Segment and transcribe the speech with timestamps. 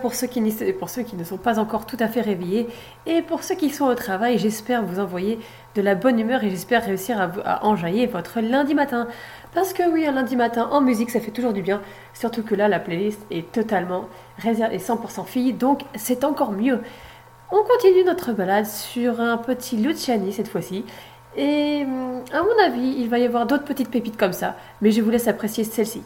[0.00, 2.68] pour ceux, qui ne sont pas encore tout à fait réveillés.
[3.06, 5.38] Et pour ceux qui sont au travail, j'espère vous envoyer
[5.74, 9.08] de la bonne humeur et j'espère réussir à, à enjailler votre lundi matin.
[9.54, 11.80] Parce que oui, un lundi matin en musique, ça fait toujours du bien.
[12.14, 14.06] Surtout que là, la playlist est totalement
[14.38, 16.80] réservée 100% fille, donc c'est encore mieux.
[17.50, 20.84] On continue notre balade sur un petit Luciani cette fois-ci.
[21.36, 24.90] Et hum, à mon avis, il va y avoir d'autres petites pépites comme ça, mais
[24.90, 26.02] je vous laisse apprécier celle-ci.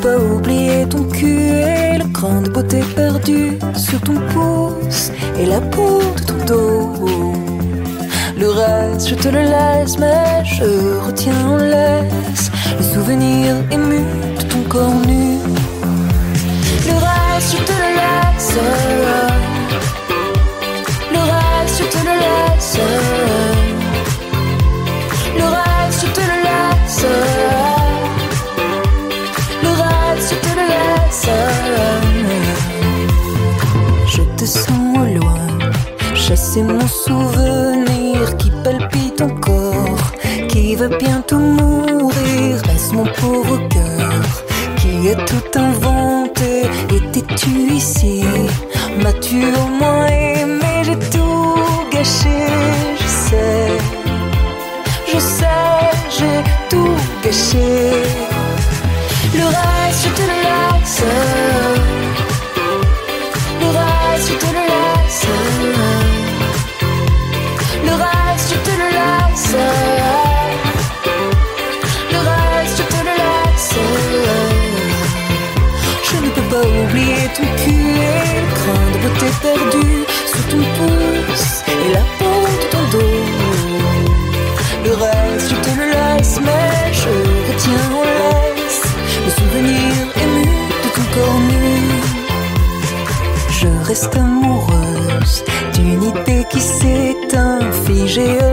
[0.00, 5.60] Pas oublier ton cul et le cran de beauté perdu sur ton pouce et la
[5.60, 7.08] peau de ton dos.
[8.38, 14.00] Le reste, je te le laisse, mais je retiens en laisse le souvenir ému
[14.38, 15.38] de ton corps nu.
[16.86, 18.56] Le reste, je te le laisse.
[21.12, 22.78] Le reste, je te le laisse.
[25.36, 27.39] Le reste, je te le laisse.
[36.50, 40.12] Chasser mon souvenir qui palpite encore,
[40.48, 42.62] qui va bientôt mourir.
[42.66, 44.22] Laisse mon pauvre cœur
[44.76, 46.62] qui a tout inventé.
[46.90, 48.24] Étais-tu ici?
[49.02, 50.82] M'as-tu au moins aimé?
[50.82, 51.54] J'ai tout
[51.92, 52.38] gâché,
[53.00, 53.68] je sais,
[55.12, 55.46] je sais,
[56.16, 57.92] j'ai tout gâché.
[59.34, 61.79] Le reste, je te laisse.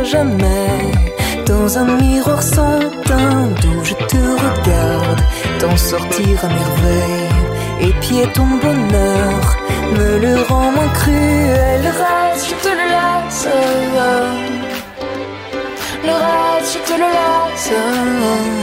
[0.04, 0.92] Jamais.
[1.46, 5.22] Dans un miroir sans teint d'où je te regarde,
[5.60, 7.38] t'en sortir à merveille.
[7.81, 9.58] Et pied ton bonheur
[9.98, 11.81] me le rend moins cruel.
[11.84, 13.48] Le reste, je te le laisse.
[16.04, 18.56] Le reste, je te le laisse.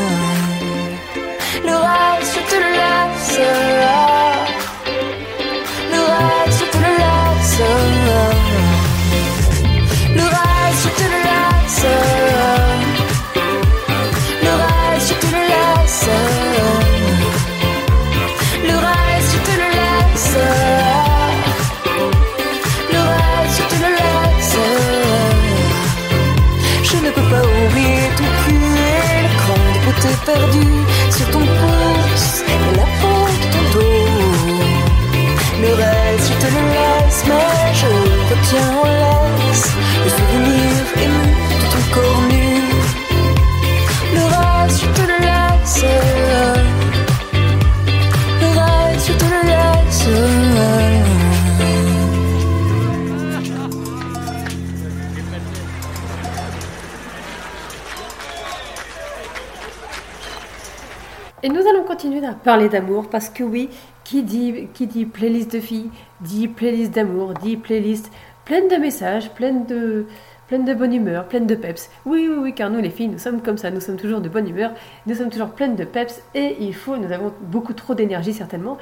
[61.44, 63.68] Et nous allons continuer à parler d'amour parce que oui,
[64.02, 65.90] qui dit, qui dit playlist de filles,
[66.22, 68.10] dit playlist d'amour, dit playlist
[68.44, 70.06] pleine de messages, pleine de,
[70.48, 71.90] pleine de bonne humeur, pleine de peps.
[72.04, 74.28] Oui, oui, oui, car nous les filles, nous sommes comme ça, nous sommes toujours de
[74.28, 74.72] bonne humeur,
[75.06, 78.78] nous sommes toujours pleines de peps et il faut, nous avons beaucoup trop d'énergie certainement.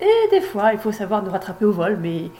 [0.00, 2.30] Et des fois, il faut savoir nous rattraper au vol, mais,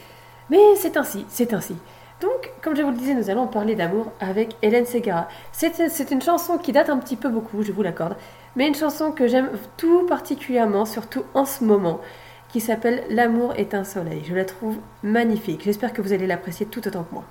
[0.49, 1.75] mais c'est ainsi, c'est ainsi.
[2.21, 5.27] Donc, comme je vous le disais, nous allons parler d'amour avec Hélène Segara.
[5.51, 8.15] C'est une chanson qui date un petit peu beaucoup, je vous l'accorde,
[8.55, 11.99] mais une chanson que j'aime tout particulièrement, surtout en ce moment,
[12.55, 14.23] qui s'appelle L'amour est un soleil.
[14.25, 15.63] Je la trouve magnifique.
[15.65, 17.25] J'espère que vous allez l'apprécier tout autant que moi.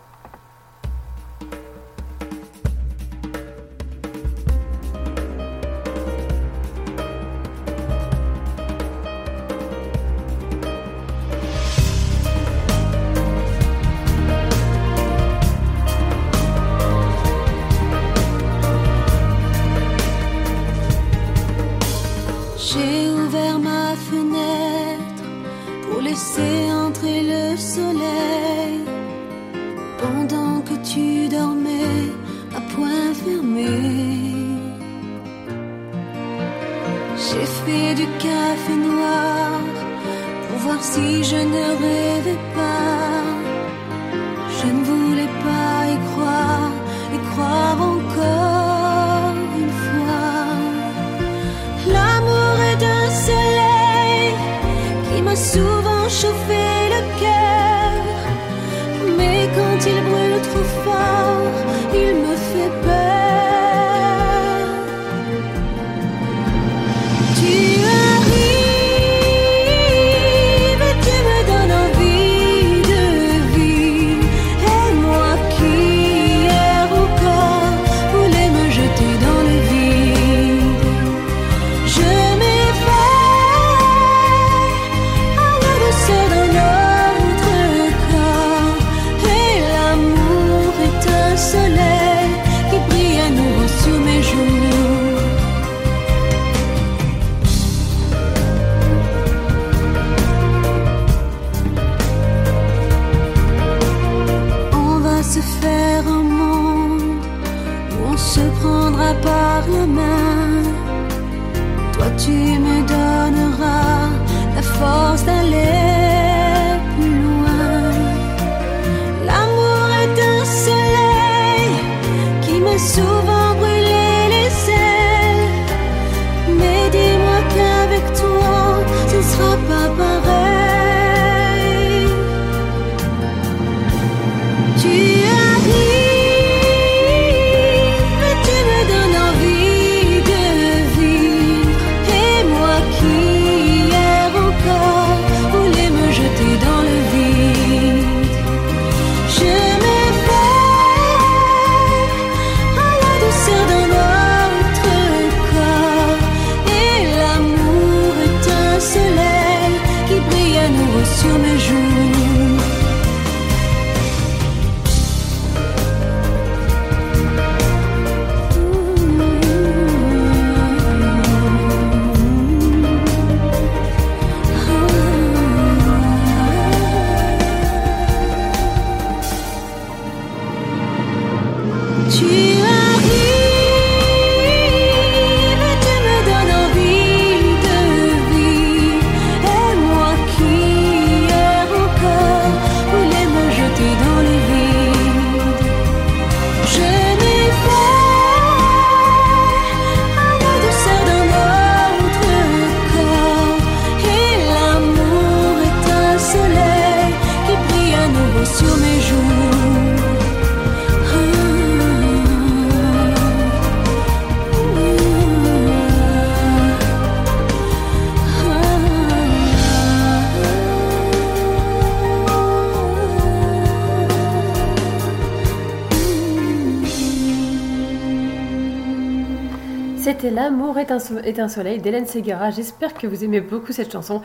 [230.44, 232.50] L'amour est un, soleil d'Hélène Segara.
[232.50, 234.20] J'espère que vous aimez beaucoup cette chanson.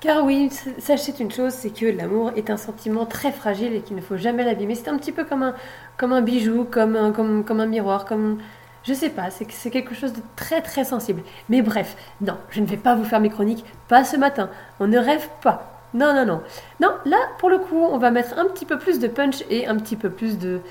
[0.00, 3.94] Car oui, sachez une chose, c'est que l'amour est un sentiment très fragile et qu'il
[3.94, 4.74] ne faut jamais l'abîmer.
[4.74, 5.54] C'est un petit peu comme un,
[5.96, 8.38] comme un bijou, comme un, comme un miroir, comme...
[8.82, 11.22] Je sais pas, c'est quelque chose de très très sensible.
[11.48, 14.50] Mais bref, non, je ne vais pas vous faire mes chroniques, pas ce matin.
[14.80, 15.84] On ne rêve pas.
[15.94, 16.40] Non, non, non.
[16.80, 19.68] Non, là, pour le coup, on va mettre un petit peu plus de punch et
[19.68, 20.62] un petit peu plus de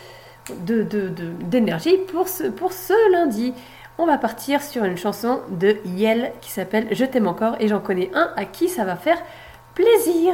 [0.55, 3.53] d'énergie de, de, pour, ce, pour ce lundi.
[3.99, 7.81] On va partir sur une chanson de Yel qui s'appelle Je t'aime encore et j'en
[7.81, 9.21] connais un à qui ça va faire
[9.75, 10.33] plaisir.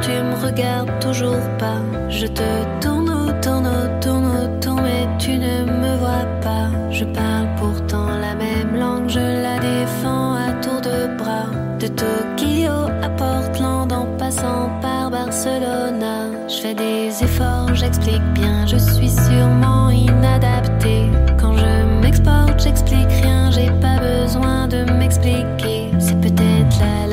[0.00, 1.80] Tu me regardes toujours pas.
[2.08, 2.48] Je te
[2.80, 6.68] tourne autour, autour, autour, mais tu ne me vois pas.
[6.90, 11.48] Je parle pourtant la même langue, je la défends à tour de bras.
[11.80, 16.30] De Tokyo à Portland en passant par Barcelona.
[16.48, 21.10] Je fais des efforts, j'explique bien, je suis sûrement inadapté.
[21.40, 25.90] Quand je m'exporte, j'explique rien, j'ai pas besoin de m'expliquer.
[25.98, 27.05] C'est peut-être la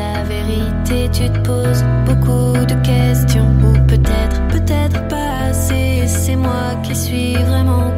[1.24, 1.84] tu te poses
[2.68, 6.04] de questions, ou peut-être, peut-être pas assez.
[6.08, 7.93] C'est moi qui suis vraiment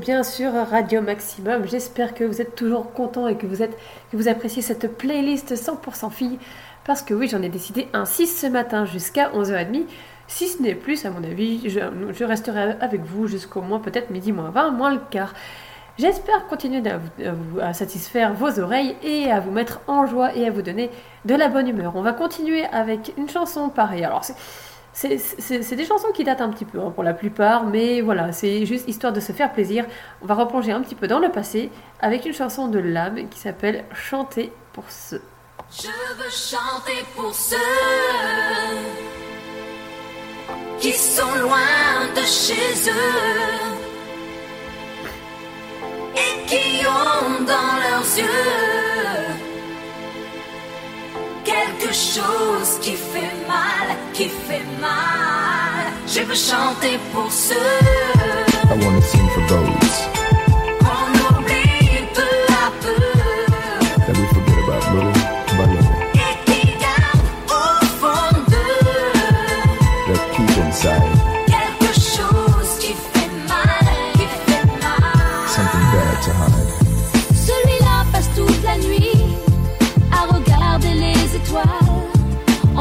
[0.00, 1.66] bien sûr Radio Maximum.
[1.68, 3.76] J'espère que vous êtes toujours content et que vous, êtes,
[4.10, 6.38] que vous appréciez cette playlist 100% filles.
[6.84, 9.84] Parce que oui, j'en ai décidé un 6 ce matin jusqu'à 11h30.
[10.26, 14.32] Si ce n'est plus, à mon avis, je, resterai avec vous jusqu'au moins peut-être midi
[14.32, 15.34] moins 20, moins le quart.
[15.96, 20.46] J'espère continuer à, vous, à, satisfaire vos oreilles et à vous mettre en joie et
[20.46, 20.90] à vous donner
[21.24, 21.92] de la bonne humeur.
[21.94, 24.04] On va continuer avec une chanson pareille.
[24.04, 24.34] Alors, c'est
[24.94, 28.64] c'est des chansons qui datent un petit peu hein, pour la plupart, mais voilà, c'est
[28.64, 29.84] juste histoire de se faire plaisir.
[30.22, 31.70] On va replonger un petit peu dans le passé
[32.00, 35.22] avec une chanson de l'âme qui s'appelle Chanter pour ceux.
[35.70, 37.56] Je veux chanter pour ceux
[40.78, 41.58] qui sont loin
[42.14, 43.74] de chez eux
[46.14, 49.33] et qui ont dans leurs yeux
[51.44, 55.92] quelque chose qui fait mal, qui fait mal.
[56.06, 57.54] Je veux chanter pour ceux.
[58.66, 60.23] I sing for those.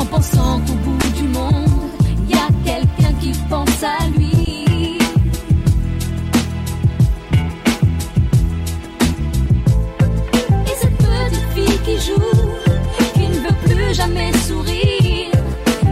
[0.04, 1.70] en pensant qu'au bout du monde,
[2.28, 4.98] il y a quelqu'un qui pense à lui.
[10.66, 12.38] Et cette petite fille qui joue,
[13.14, 15.32] qui ne veut plus jamais sourire,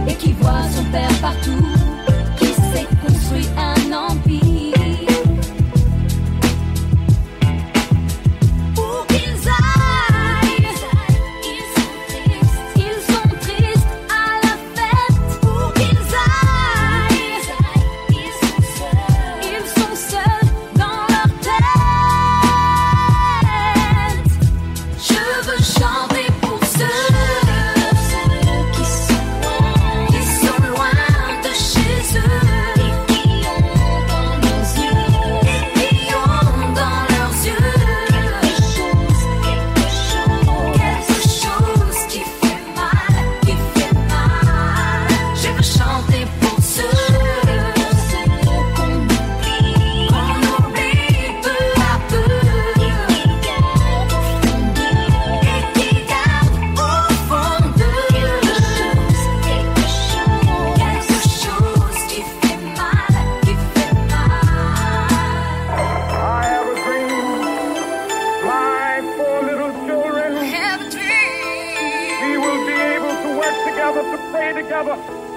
[0.06, 1.71] et qui voit son père partout.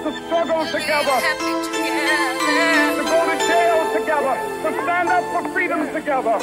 [0.06, 1.18] To struggle together,
[2.96, 6.38] to go to jail together, to stand up for freedom together,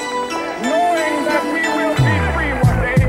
[0.67, 2.99] knowing that we will be free one day.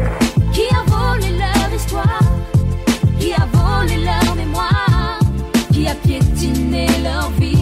[0.54, 2.22] Qui a volé leur histoire
[3.18, 5.18] Qui a volé leur mémoire
[5.72, 7.53] Qui a piétiné leur vie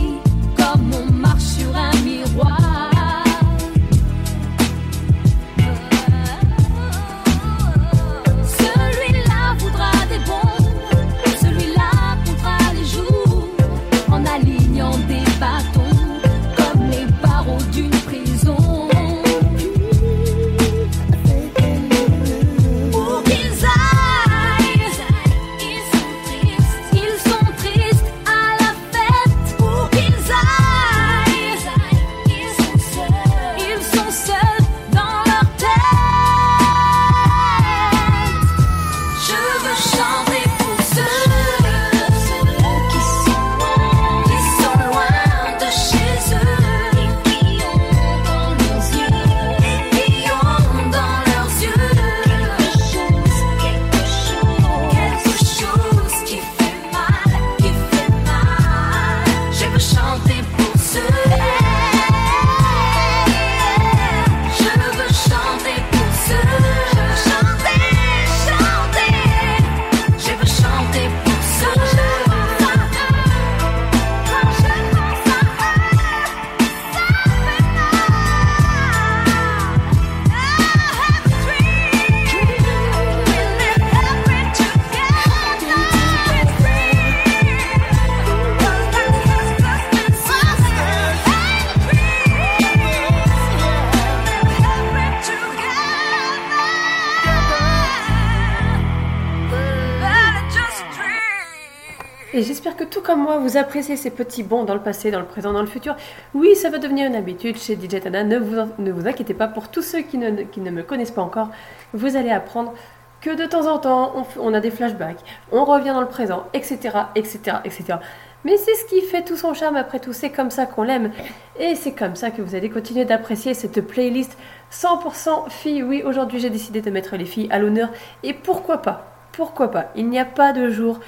[103.43, 105.97] vous appréciez ces petits bons dans le passé, dans le présent, dans le futur.
[106.35, 108.25] Oui, ça va devenir une habitude chez DJ Tana.
[108.25, 109.49] Ne vous, ne vous inquiétez pas.
[109.49, 111.49] Pour tous ceux qui ne, qui ne me connaissent pas encore,
[111.93, 112.73] vous allez apprendre
[113.21, 115.21] que de temps en temps, on, on a des flashbacks,
[115.53, 116.79] on revient dans le présent, etc.,
[117.15, 117.99] etc., etc.
[118.45, 120.13] Mais c'est ce qui fait tout son charme après tout.
[120.13, 121.13] C'est comme ça qu'on l'aime.
[121.59, 124.37] Et c'est comme ça que vous allez continuer d'apprécier cette playlist
[124.73, 125.83] 100% filles.
[125.83, 127.91] Oui, aujourd'hui, j'ai décidé de mettre les filles à l'honneur.
[128.23, 129.07] Et pourquoi pas?
[129.31, 129.93] Pourquoi pas?
[129.95, 130.99] Il n'y a pas de jour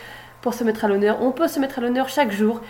[0.44, 1.22] pour se mettre à l'honneur.
[1.22, 2.61] On peut se mettre à l'honneur chaque jour,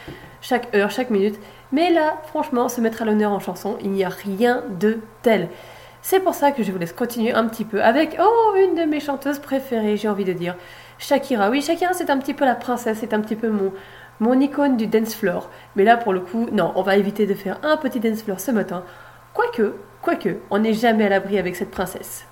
[0.40, 1.40] chaque heure, chaque minute.
[1.72, 5.48] Mais là, franchement, se mettre à l'honneur en chanson, il n'y a rien de tel.
[6.00, 8.84] C'est pour ça que je vous laisse continuer un petit peu avec, oh, une de
[8.84, 10.54] mes chanteuses préférées, j'ai envie de dire,
[10.98, 11.50] Shakira.
[11.50, 13.72] Oui, Shakira, c'est un petit peu la princesse, c'est un petit peu mon,
[14.20, 15.50] mon icône du dance floor.
[15.74, 18.38] Mais là, pour le coup, non, on va éviter de faire un petit dance floor
[18.38, 18.84] ce matin.
[19.32, 22.24] Quoique, quoique, on n'est jamais à l'abri avec cette princesse.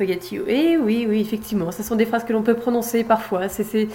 [0.00, 0.44] Remember, I can forget you.
[0.46, 3.48] Et oui, oui, effectivement, ce sont des phrases que l'on peut prononcer parfois.
[3.48, 3.88] C'est,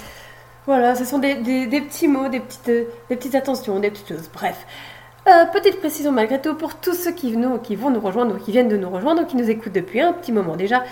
[0.65, 2.65] voilà, ce sont des, petits mots, des petites,
[3.09, 4.29] des petites attentions, des petites choses.
[4.33, 4.65] Bref.
[5.27, 8.51] Euh, petite précision malgré tout pour tous ceux qui, nous, qui vont nous rejoindre qui
[8.51, 10.83] viennent de nous rejoindre qui nous écoutent depuis un petit moment déjà.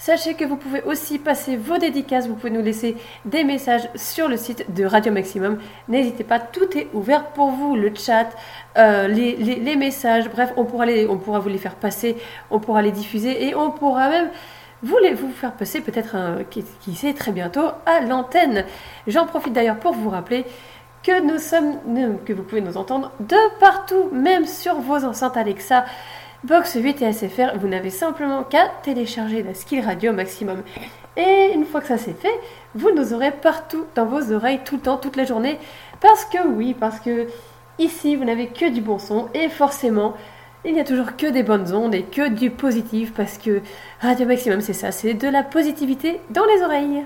[0.00, 4.28] Sachez que vous pouvez aussi passer vos dédicaces, vous pouvez nous laisser des messages sur
[4.28, 5.58] le site de Radio Maximum.
[5.88, 8.28] N'hésitez pas, tout est ouvert pour vous, le chat,
[8.76, 12.16] euh, les, les- les messages, bref, on pourra, les, on pourra vous les faire passer,
[12.50, 14.28] on pourra les diffuser et on pourra même
[14.82, 16.64] vous les vous faire passer peut-être, un- qui,
[16.94, 18.64] sait, très bientôt à l'antenne?
[19.06, 20.44] J'en profite d'ailleurs pour vous rappeler
[21.02, 21.78] que nous sommes,
[22.24, 25.84] que vous pouvez nous entendre de partout, même sur vos enceintes Alexa,
[26.44, 27.56] Box 8 et SFR.
[27.58, 30.62] Vous n'avez simplement qu'à télécharger la Skill Radio Maximum.
[31.16, 32.34] Et une fois que ça c'est fait,
[32.76, 35.58] vous nous aurez partout dans vos oreilles, tout le temps, toute la journée.
[36.00, 37.26] Parce que oui, parce que
[37.80, 40.14] ici vous n'avez que du bon son et forcément.
[40.64, 43.60] Il n'y a toujours que des bonnes ondes et que du positif parce que
[44.00, 47.04] Radio Maximum c'est ça, c'est de la positivité dans les oreilles.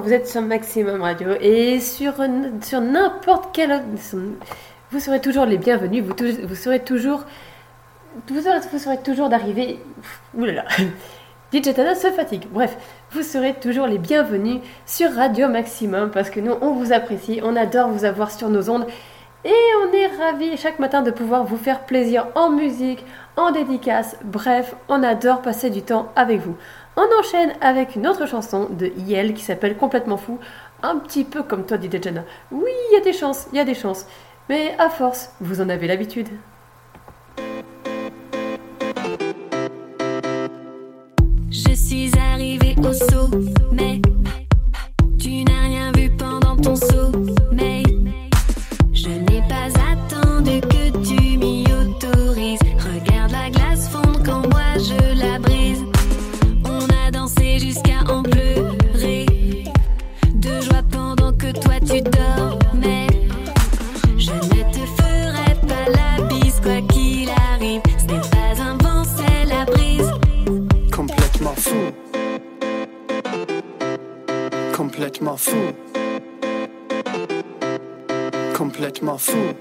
[0.00, 2.14] Vous êtes sur Maximum Radio et sur,
[2.62, 3.84] sur n'importe quel autre.
[4.92, 6.14] Vous serez toujours les bienvenus, vous,
[6.46, 7.24] vous serez toujours.
[8.28, 9.80] Vous serez, vous serez toujours d'arriver.
[10.36, 10.64] Oulala
[11.52, 12.44] DJ Tana se fatigue.
[12.50, 12.76] Bref,
[13.10, 17.56] vous serez toujours les bienvenus sur Radio Maximum parce que nous, on vous apprécie, on
[17.56, 18.86] adore vous avoir sur nos ondes
[19.44, 23.04] Et on est ravis chaque matin de pouvoir vous faire plaisir en musique,
[23.36, 26.56] en dédicace, bref, on adore passer du temps avec vous.
[27.00, 30.40] On enchaîne avec une autre chanson de Yel qui s'appelle Complètement Fou,
[30.82, 32.24] un petit peu comme toi DJ Jana.
[32.50, 34.04] Oui, il y a des chances, il y a des chances.
[34.48, 36.26] Mais à force, vous en avez l'habitude.
[41.48, 44.02] Je suis arrivée au sommet.
[45.20, 47.07] Tu n'as rien vu pendant ton sommeil.
[79.18, 79.54] Fou.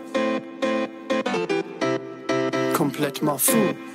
[2.78, 3.87] Complètement fou.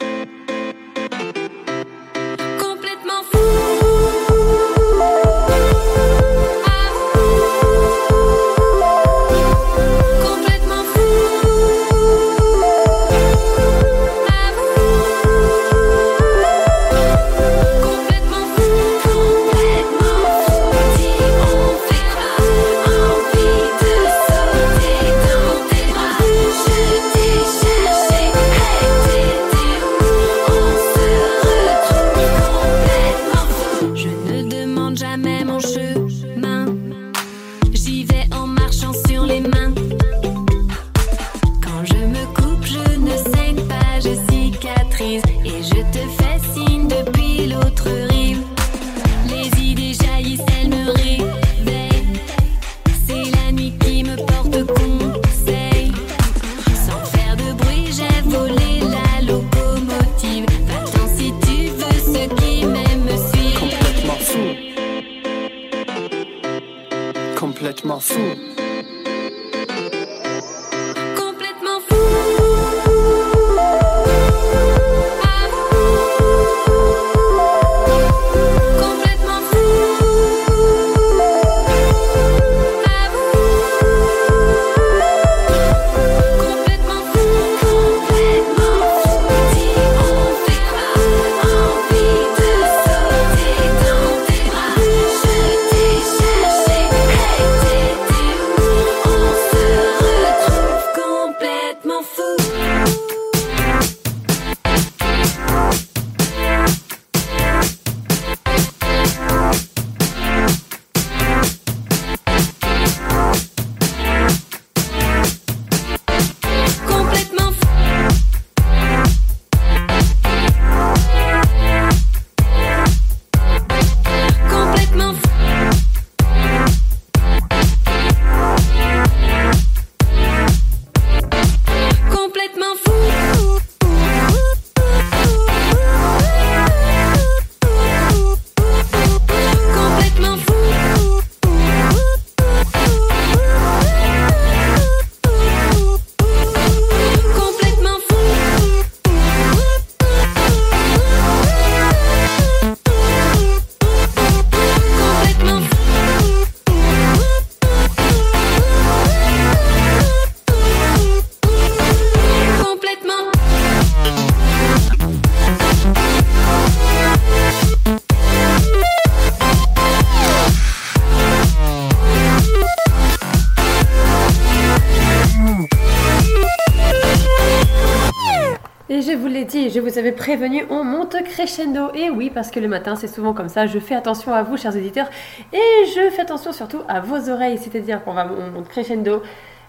[179.73, 181.91] Je vous avais prévenu, on monte crescendo.
[181.95, 183.67] Et oui, parce que le matin, c'est souvent comme ça.
[183.67, 185.09] Je fais attention à vous, chers auditeurs,
[185.53, 187.59] et je fais attention surtout à vos oreilles.
[187.59, 189.23] C'est-à-dire qu'on va on monte crescendo.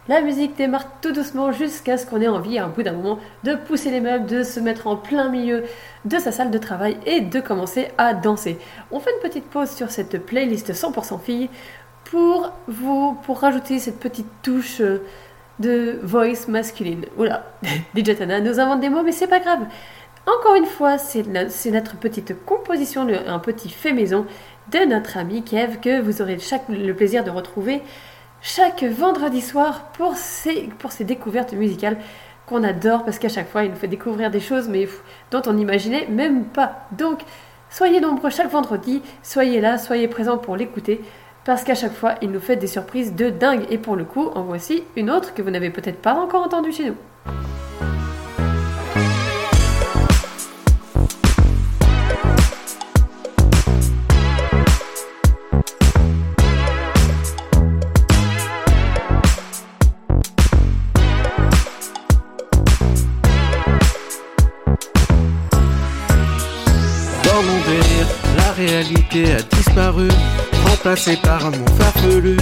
[0.09, 3.19] La musique démarre tout doucement jusqu'à ce qu'on ait envie, à un bout d'un moment,
[3.45, 5.63] de pousser les meubles, de se mettre en plein milieu
[6.03, 8.59] de sa salle de travail et de commencer à danser.
[8.91, 11.49] On fait une petite pause sur cette playlist 100% filles
[12.03, 15.01] pour vous, pour rajouter cette petite touche euh,
[15.59, 17.05] de voice masculine.
[17.17, 17.45] Oula,
[17.95, 19.61] DJ Tana nous invente des mots, mais c'est pas grave.
[20.25, 21.25] Encore une fois, c'est
[21.71, 24.25] notre petite composition, un petit fait maison
[24.71, 27.81] de notre ami Kev que vous aurez chaque, le plaisir de retrouver
[28.41, 31.97] chaque vendredi soir pour ses découvertes musicales
[32.45, 34.69] qu'on adore parce qu'à chaque fois il nous fait découvrir des choses
[35.31, 36.87] dont on n'imaginait même pas.
[36.91, 37.21] Donc
[37.69, 41.01] soyez nombreux chaque vendredi, soyez là, soyez présents pour l'écouter.
[41.45, 43.65] Parce qu'à chaque fois, il nous fait des surprises de dingue.
[43.69, 46.71] Et pour le coup, en voici une autre que vous n'avez peut-être pas encore entendue
[46.71, 46.95] chez nous.
[67.23, 70.07] Dans mon délire, la réalité a disparu,
[70.83, 72.37] remplacée par un monde farfelu.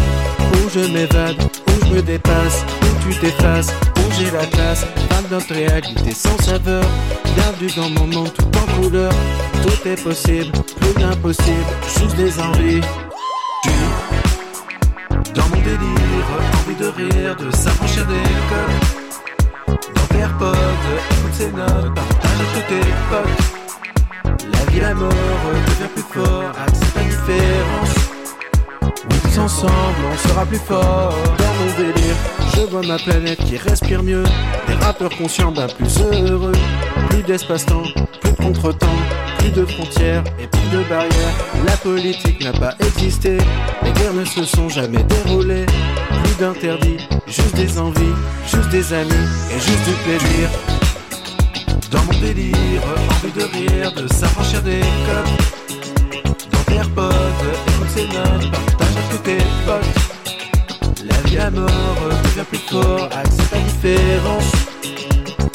[0.54, 1.38] Où je m'évade,
[1.68, 4.86] où je me dépasse, où tu t'effaces, où j'ai la classe.
[5.10, 6.84] Pas notre réalité sans saveur,
[7.36, 9.12] bienvenue dans mon monde tout en couleur.
[9.64, 11.66] Tout est possible, plus d'impossible,
[12.00, 12.82] juste des envies.
[15.36, 16.28] Dans mon délire,
[16.60, 19.78] envie de rire, de s'affranchir des codes.
[19.96, 20.56] Dans AirPods,
[21.12, 24.52] écoute ces notes, partage avec tes potes.
[24.52, 25.12] La vie, la mort
[25.68, 28.01] devient plus fort, accepte la différence.
[28.96, 29.74] Tous ensemble,
[30.12, 31.14] on sera plus fort.
[31.38, 32.16] Dans mon délire,
[32.56, 34.24] je vois ma planète qui respire mieux.
[34.68, 36.52] Des rappeurs conscients d'un plus heureux.
[37.10, 37.84] Plus d'espace-temps,
[38.22, 38.88] plus de contre-temps,
[39.39, 41.36] plus de frontières et plus de barrières.
[41.66, 43.38] La politique n'a pas existé,
[43.84, 45.66] les guerres ne se sont jamais déroulées.
[46.24, 48.16] Plus d'interdits, juste des envies,
[48.46, 50.50] juste des amis et juste du plaisir.
[51.92, 55.51] Dans mon délire, envie de rire, de s'affranchir des codes.
[56.76, 57.14] AirPods,
[57.68, 61.06] écoute ces notes, partage avec tes potes.
[61.06, 61.70] La vie à mort
[62.24, 64.52] devient plus fort, accepte la différence.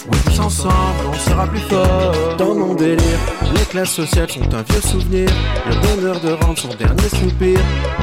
[0.08, 2.36] Oui, tous ensemble, on sera plus fort.
[2.38, 3.18] Dans mon délire,
[3.54, 5.28] les classes sociales sont un vieux souvenir.
[5.66, 7.58] Le bonheur de rendre son dernier soupir.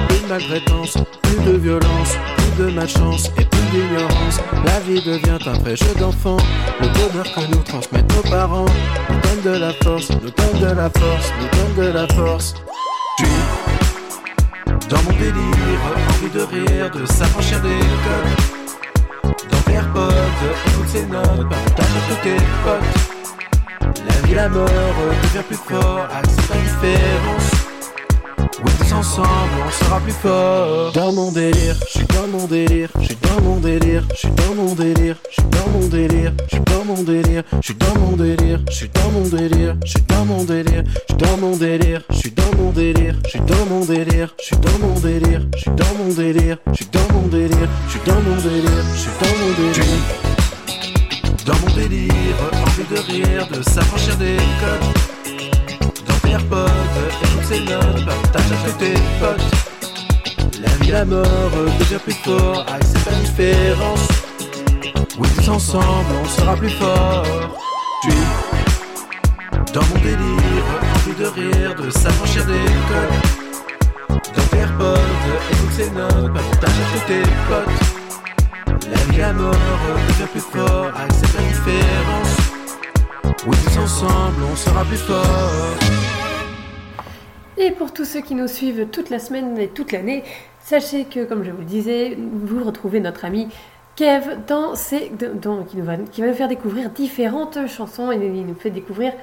[0.09, 4.39] Plus de maltraitance, plus de violence, plus de malchance et plus d'ignorance.
[4.65, 6.37] La vie devient un vrai jeu d'enfant.
[6.81, 8.65] Le bonheur que nous transmettent nos parents
[9.09, 12.55] nous donne de la force, nous donne de la force, nous donne de la force.
[13.17, 13.25] Tu
[14.89, 19.33] dans mon délire, envie de rire, de s'affranchir des codes.
[19.49, 20.11] Dans AirPods,
[20.67, 24.03] écoute ces notes, partage avec tes potes.
[24.07, 27.52] La vie, la mort devient plus fort, accepte la différence.
[28.39, 29.27] Oui, tous ensemble,
[29.67, 30.91] on sera plus fort.
[30.93, 34.29] Dans mon délire, je suis dans mon délire, je suis dans mon délire, je suis
[34.29, 37.75] dans mon délire, je suis dans mon délire, je suis dans mon délire, je suis
[37.75, 41.17] dans mon délire, je suis dans mon délire, je suis dans mon délire, je suis
[41.17, 44.49] dans mon délire, je suis dans mon délire, je suis dans mon délire, je suis
[44.55, 47.99] dans mon délire, je suis dans mon délire, je suis dans mon délire, je suis
[48.05, 50.33] dans mon délire, je suis dans mon délire.
[51.45, 52.13] Dans mon délire,
[52.65, 55.22] envie de rire, de s'affranchir des codes.
[56.33, 56.65] AirPods,
[57.21, 60.59] écoute ces notes, partage avec tes potes.
[60.61, 64.07] La vie, la mort devient plus fort, accepte la différence.
[65.19, 67.23] Oui, tous ensemble, on sera plus fort.
[68.01, 68.09] Tu
[69.73, 70.65] dans mon délire,
[70.95, 74.19] envie de rire, de s'affranchir des codes.
[74.35, 74.95] Dans tes AirPods,
[75.51, 78.89] écoute ces notes, partage avec tes potes.
[78.89, 79.53] La vie, la mort
[80.07, 82.37] devient plus fort, accepte la différence.
[83.45, 86.12] Oui, tous ensemble, on sera plus fort.
[87.57, 90.23] Et pour tous ceux qui nous suivent toute la semaine et toute l'année,
[90.59, 93.47] sachez que, comme je vous le disais, vous retrouvez notre ami
[93.95, 95.11] Kev dans ses,
[95.69, 99.13] qui, va, qui nous faire découvrir différentes chansons et il nous fait découvrir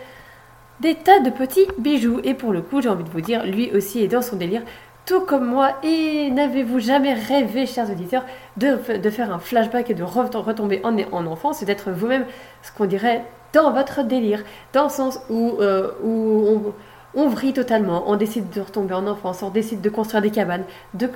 [0.78, 2.20] des tas de petits bijoux.
[2.22, 4.62] Et pour le coup, j'ai envie de vous dire, lui aussi est dans son délire,
[5.06, 5.72] tout comme moi.
[5.82, 8.24] Et n'avez-vous jamais rêvé, chers auditeurs,
[8.58, 8.76] de,
[9.10, 12.24] faire un flashback et de re- retomber en, en enfance et d'être vous-même
[12.62, 16.72] ce qu'on dirait dans votre délire, dans le sens où, euh, où on
[17.14, 20.64] on vrille totalement, on décide de retomber en enfance, on décide de construire des cabanes,
[20.94, 21.06] de,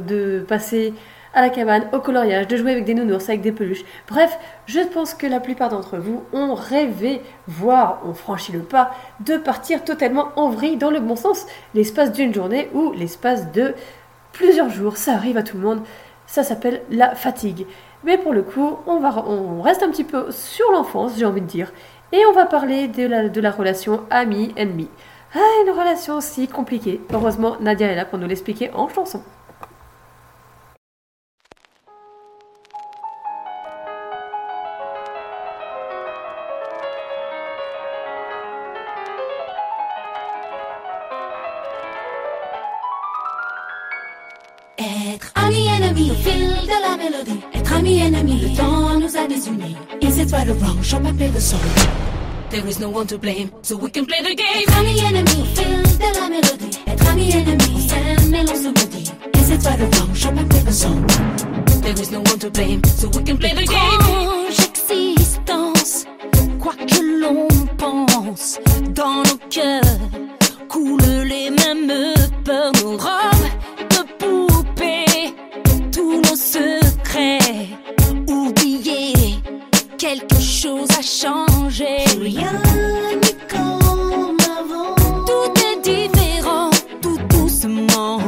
[0.00, 0.92] de, passer
[1.34, 3.84] à la cabane, au coloriage, de jouer avec des nounours, avec des peluches.
[4.08, 8.90] Bref, je pense que la plupart d'entre vous ont rêvé, voire ont franchi le pas,
[9.20, 13.74] de partir totalement en vrille dans le bon sens, l'espace d'une journée ou l'espace de
[14.32, 14.96] plusieurs jours.
[14.96, 15.82] Ça arrive à tout le monde,
[16.26, 17.66] ça s'appelle la fatigue.
[18.04, 21.40] Mais pour le coup, on, va, on reste un petit peu sur l'enfance, j'ai envie
[21.40, 21.72] de dire,
[22.12, 24.88] et on va parler de la, de la relation ami-ennemi.
[25.38, 26.98] Ah, une relation aussi compliquée.
[27.12, 29.20] Heureusement, Nadia est là pour nous l'expliquer en chanson.
[44.78, 47.42] Être ami ennemi au fil de la mélodie.
[47.52, 49.76] Être ami ennemi, le temps nous a désunis.
[50.00, 50.78] Is it right or wrong?
[51.02, 51.60] Me play the song.
[52.50, 54.62] There is no one to blame, so we can play the game.
[54.62, 56.78] Être ami ennemi, feel de la mélodie.
[56.86, 59.10] Être ami ennemi, c'est un mélange de maudits.
[59.34, 61.02] Et c'est toi le temps, je peux le son.
[61.82, 64.00] There is no one to blame, so we can play the game.
[64.00, 66.04] Étrange existence,
[66.60, 68.58] quoi que l'on pense,
[68.94, 69.82] dans nos cœurs
[70.68, 71.92] coulent les mêmes
[72.44, 73.50] peurs, nos robes
[73.90, 75.34] de poupées,
[75.92, 77.68] tous nos secrets
[79.98, 82.04] quelque chose a changé.
[82.20, 84.94] Rien n'est comme avant.
[85.24, 86.70] Tout est différent,
[87.00, 88.18] tout doucement.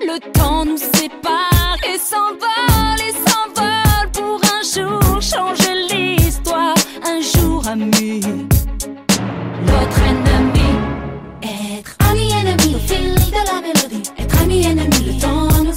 [0.00, 6.74] Le temps nous sépare et s'envole et s'envole pour un jour changer l'histoire.
[7.04, 8.20] Un jour ami,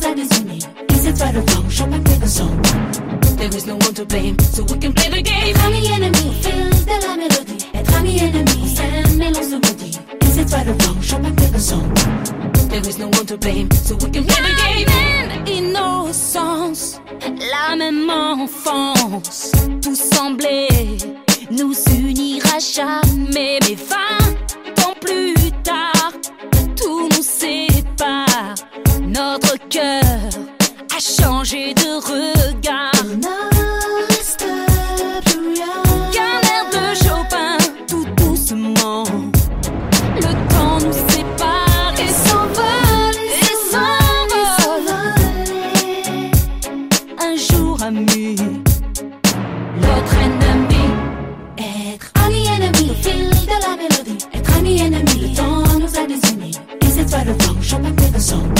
[0.03, 1.69] Is it right or wrong?
[1.69, 2.59] Chopin play the song.
[3.37, 5.55] There is no one to blame, so we can play the game.
[5.55, 7.65] Être ami ennemi au fil de la mélodie.
[7.73, 9.99] Être ami ennemi, on s'aime et l'on se maudit.
[10.23, 11.01] Is it right or wrong?
[11.01, 11.93] Chopin play the song.
[12.69, 14.87] There is no one to blame, so we can play the game.
[14.87, 16.99] La même innocence,
[17.51, 20.97] la même enfance, tout semblait
[21.51, 23.59] nous unir à jamais.
[23.61, 26.11] Mais vingt ans plus tard,
[26.75, 27.21] tout nous.
[29.21, 30.01] Notre cœur
[30.97, 32.91] a changé de regard.
[34.09, 34.47] Reste.
[36.11, 37.57] Qu'un air de Chopin,
[37.87, 39.03] tout doucement.
[40.15, 44.89] Le temps nous sépare et s'envole, et s'envole.
[47.19, 48.35] Un jour ami,
[49.83, 50.85] l'autre ennemi.
[51.59, 54.25] Être ami ennemi au fil de la mélodie.
[54.33, 56.57] Être ami ennemi, le temps nous a désunis.
[56.81, 57.61] Is it right or wrong?
[57.61, 58.51] Chopin play the song.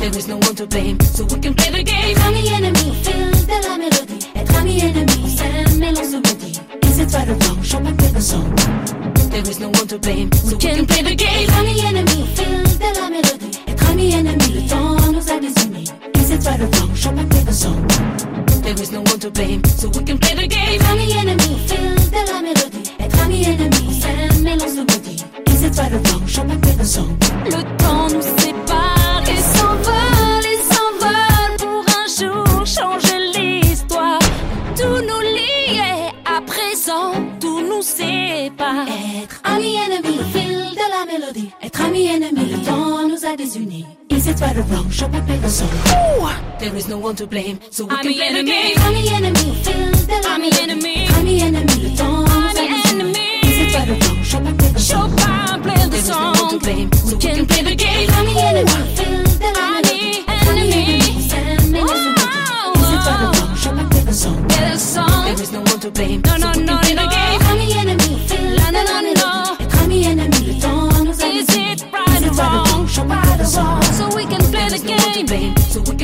[0.00, 2.16] There is no one to blame, so we can play the game.
[2.16, 4.26] Être ami ennemi fil de la mélodie.
[4.34, 6.58] Être ami ennemi, s'aime et l'on se maudit.
[6.84, 7.62] Is it right or wrong?
[7.62, 8.48] Chopin play the song.
[9.30, 11.44] There is no one to blame, so we can play the game.
[11.44, 13.60] Être ami ennemi fil de la mélodie.
[13.68, 15.92] Être ami ennemi, le temps nous a désunis.
[16.16, 16.94] Is it right or wrong?
[16.94, 17.86] Chopin play the song.
[18.62, 20.80] There is no one to blame, so we can play the game.
[20.80, 22.90] Être ami ennemi fil de la mélodie.
[22.98, 25.24] Être ami ennemi, s'aime et l'on se maudit.
[25.46, 26.26] Is it right or wrong?
[26.26, 27.14] Chopin play the song.
[27.44, 28.99] Le temps nous sépare
[46.60, 48.76] There is no one to blame, so we I'm can play the game.
[48.86, 51.08] Ami ennemi au fil de la I'm mélodie.
[51.46, 51.82] enemy.
[51.82, 52.90] Le temps nous a I'm désunis.
[52.90, 53.40] enemy.
[53.42, 54.22] Is it right or wrong?
[54.22, 55.10] Chopin play the song.
[55.16, 58.10] The There is no one to blame, so we can play the game.
[58.10, 58.24] Au
[58.96, 59.49] fil de
[64.22, 64.36] song.
[64.48, 65.24] Play the song.
[65.24, 67.02] There is no one to blame, No, so no, we no, can play no.
[67.02, 67.40] the game.
[67.50, 69.20] Ami ennemi au fil La, de la, la la, mélodie.
[69.22, 69.64] no.
[69.64, 71.72] Être ami ennemi, le temps nous a Is désunis.
[71.72, 72.86] it right or wrong?
[72.94, 73.82] Chopin play the song.
[73.98, 75.94] So we can play the game, so we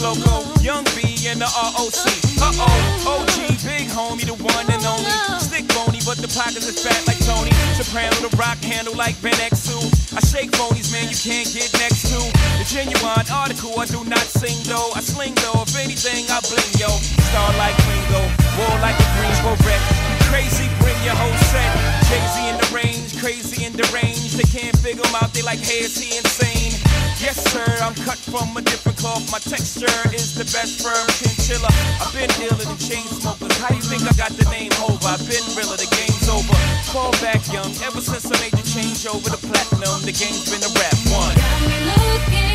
[0.00, 2.08] Loco, Young B, and the ROC.
[2.40, 5.12] Uh oh, OG, big homie, the one and only.
[5.36, 7.52] Stick bony, but the pockets is fat like Tony.
[7.76, 10.16] Soprano, the rock handle like Ben X2.
[10.16, 12.18] I shake phonies, man, you can't get next to.
[12.56, 14.88] The genuine article, I do not sing though.
[14.96, 16.88] I sling though, if anything, I bling yo.
[17.28, 18.24] Star like Ringo,
[18.56, 19.82] war like a Greensboro wreck.
[20.32, 21.70] Crazy, bring your whole set.
[22.08, 24.32] Z in the range, crazy in the range.
[24.32, 26.99] They can't figure him out, they like, hey, is he insane?
[27.20, 29.30] Yes, sir, I'm cut from a different cloth.
[29.30, 31.68] My texture is the best firm chinchilla.
[32.00, 33.52] I've been dealing in chain smokers.
[33.60, 35.04] How you think I got the name over?
[35.04, 36.56] I've been realer, the game's over.
[36.88, 40.64] Fall back young, ever since I made the change over to platinum, the game's been
[40.64, 41.36] a rap one.
[41.68, 42.49] Looking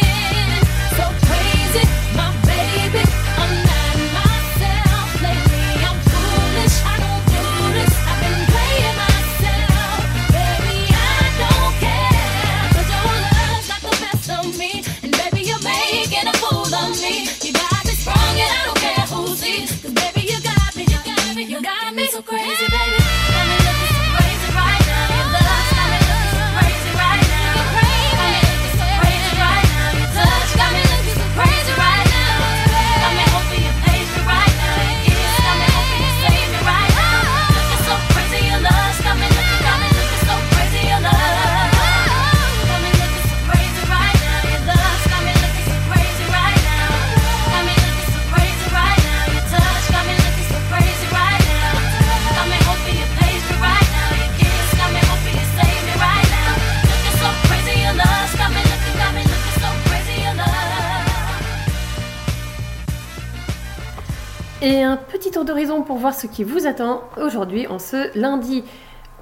[64.66, 68.64] Et un petit tour d'horizon pour voir ce qui vous attend aujourd'hui en ce lundi.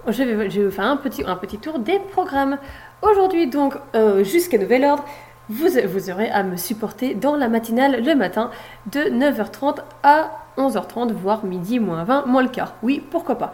[0.07, 2.57] Je vais, vous faire un petit, un petit tour des programmes.
[3.01, 5.03] Aujourd'hui, donc, euh, jusqu'à nouvel ordre,
[5.49, 8.51] vous, vous aurez à me supporter dans la matinale le matin
[8.89, 12.75] de 9h30 à 11h30, voire midi, moins 20, moins le quart.
[12.81, 13.53] Oui, pourquoi pas.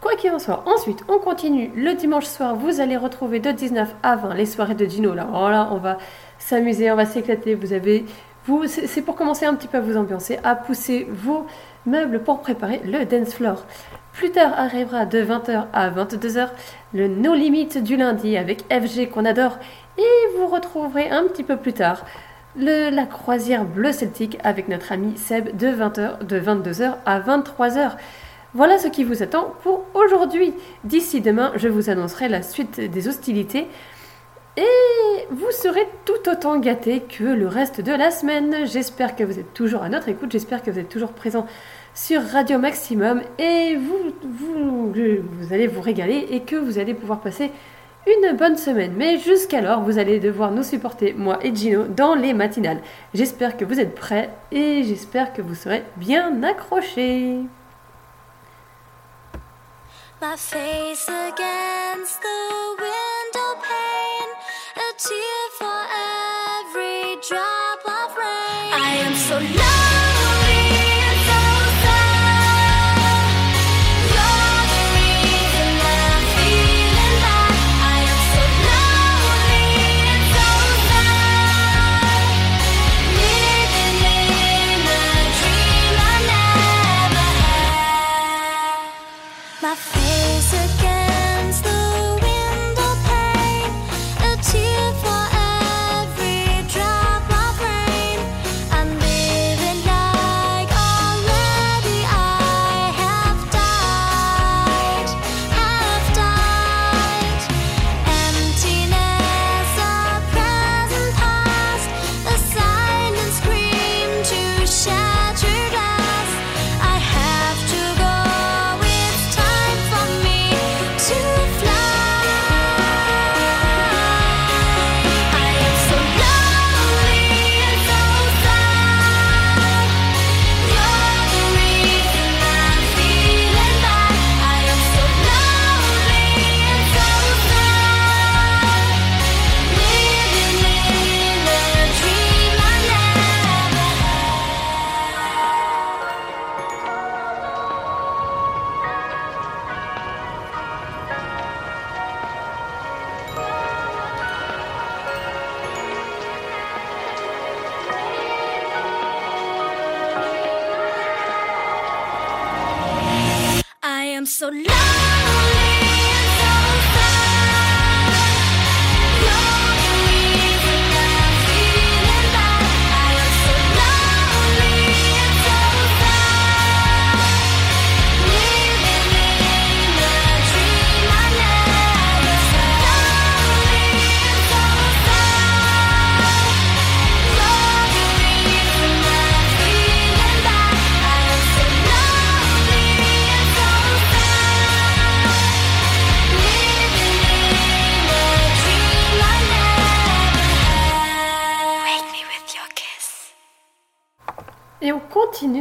[0.00, 1.72] Quoi qu'il en soit, ensuite, on continue.
[1.74, 5.12] Le dimanche soir, vous allez retrouver de 19 à 20 les soirées de Gino.
[5.12, 5.98] Là, voilà, on va
[6.38, 7.56] s'amuser, on va s'éclater.
[7.56, 8.06] Vous avez,
[8.66, 11.46] c'est pour commencer un petit peu à vous ambiancer, à pousser vos
[11.86, 13.64] meubles pour préparer le dance floor.
[14.12, 16.48] Plus tard arrivera de 20h à 22h
[16.92, 19.58] le No Limit du lundi avec FG qu'on adore.
[19.96, 22.04] Et vous retrouverez un petit peu plus tard
[22.56, 27.92] la croisière bleu celtique avec notre ami Seb de 20h, de 22h à 23h.
[28.54, 30.54] Voilà ce qui vous attend pour aujourd'hui.
[30.84, 33.68] D'ici demain, je vous annoncerai la suite des hostilités.
[34.58, 38.66] Et vous serez tout autant gâtés que le reste de la semaine.
[38.66, 41.46] J'espère que vous êtes toujours à notre écoute, j'espère que vous êtes toujours présents
[41.94, 47.52] sur Radio Maximum et vous, vous, allez vous régaler et que vous allez pouvoir passer
[48.08, 48.94] une bonne semaine.
[48.96, 52.80] Mais jusqu'alors, vous allez devoir nous supporter, moi et Gino, dans les matinales.
[53.14, 57.42] J'espère que vous êtes prêts et j'espère que vous serez bien accrochés.
[60.20, 61.08] My face
[64.78, 65.80] a tear for
[66.62, 68.72] every drop of rain.
[68.72, 69.97] I am so lonely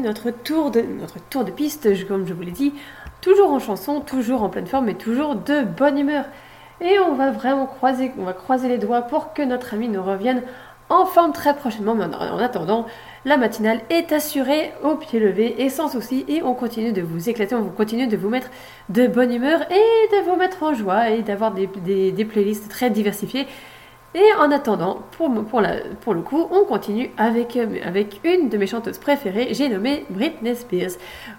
[0.08, 2.74] notre tour de, piste, comme je vous l'ai dit,
[3.22, 6.26] toujours en chanson, toujours en pleine forme, et toujours de bonne humeur.
[6.82, 10.03] Et on va vraiment croiser, on va croiser les doigts pour que notre ami nous
[10.03, 10.43] revienne
[10.89, 11.95] en forme très prochainement.
[11.95, 12.86] Mais en attendant,
[13.26, 16.24] la matinale est assurée au pied levé et sans souci.
[16.28, 18.49] Et on continue de vous éclater, on continue de vous mettre
[18.89, 21.68] de bonne humeur et de vous mettre en joie et d'avoir des,
[22.12, 23.47] des playlists très diversifiées.
[24.16, 25.62] Et en attendant, pour, pour,
[26.14, 30.55] le coup, on continue avec, euh, avec, une de mes chanteuses préférées, j'ai nommé Britney
[30.55, 30.91] Spears.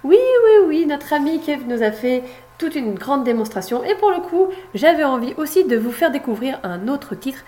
[0.05, 2.23] Oui, oui, oui, notre amie Kev nous a fait
[2.59, 3.83] toute une grande démonstration.
[3.85, 7.41] Et pour le coup, j'avais envie aussi de vous faire découvrir un autre titre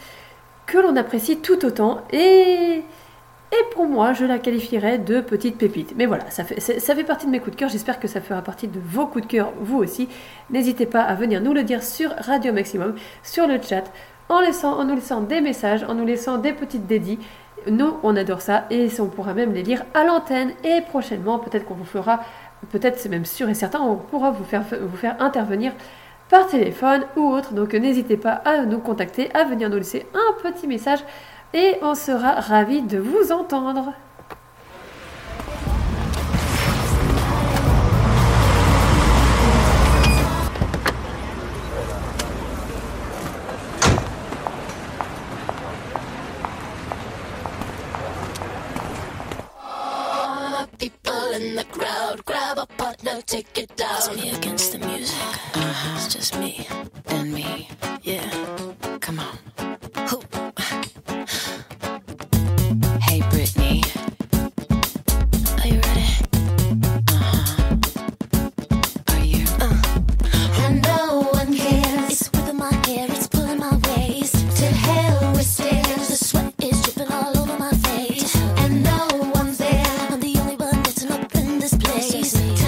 [0.67, 2.01] que l'on apprécie tout autant.
[2.13, 2.83] Et,
[3.53, 5.95] et pour moi, je la qualifierais de petite pépite.
[5.97, 7.69] Mais voilà, ça fait, ça fait partie de mes coups de cœur.
[7.69, 10.09] J'espère que ça fera partie de vos coups de cœur, vous aussi.
[10.49, 13.85] N'hésitez pas à venir nous le dire sur Radio Maximum, sur le chat,
[14.31, 17.19] en, nous laissant des messages, en nous laissant des petites dédies.
[17.67, 21.67] Nous, on adore ça et on pourra même les lire à l'antenne et prochainement, peut-être
[21.67, 22.21] qu'on vous fera,
[22.71, 25.73] peut-être c'est même sûr et certain, on pourra vous faire, vous faire intervenir
[26.31, 27.53] par téléphone ou autre.
[27.53, 31.01] Donc n'hésitez pas à nous contacter, à venir nous laisser un petit message
[31.53, 33.93] et on sera ravis de vous entendre.
[51.41, 52.25] in the crowd.
[52.25, 53.97] Grab a partner, take it down.
[53.97, 55.17] It's me against the music.
[55.19, 55.97] Uh-huh.
[55.97, 56.67] It's just me
[57.07, 57.69] and me.
[58.03, 58.29] Yeah,
[59.01, 59.39] come on.
[63.03, 63.83] Hey, Brittany.
[82.33, 82.60] rising.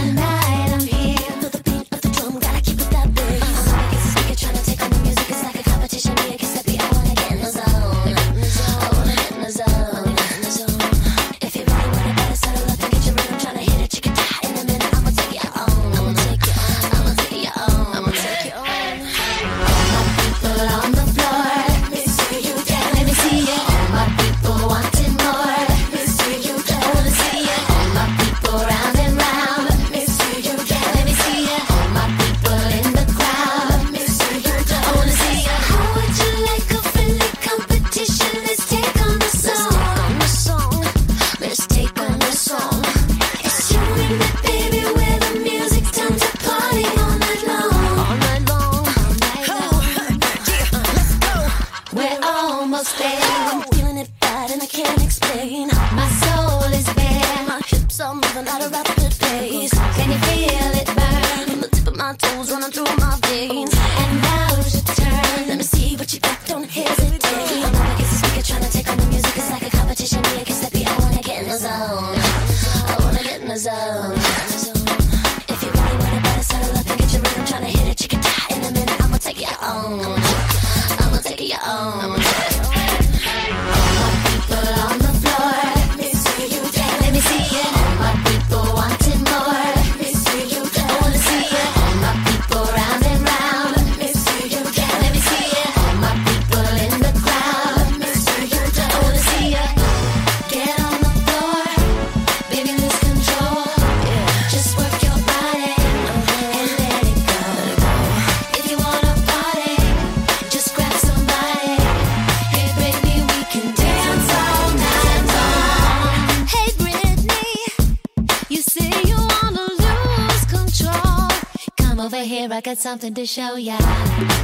[122.62, 123.76] Got something to show ya.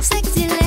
[0.00, 0.57] Sexy.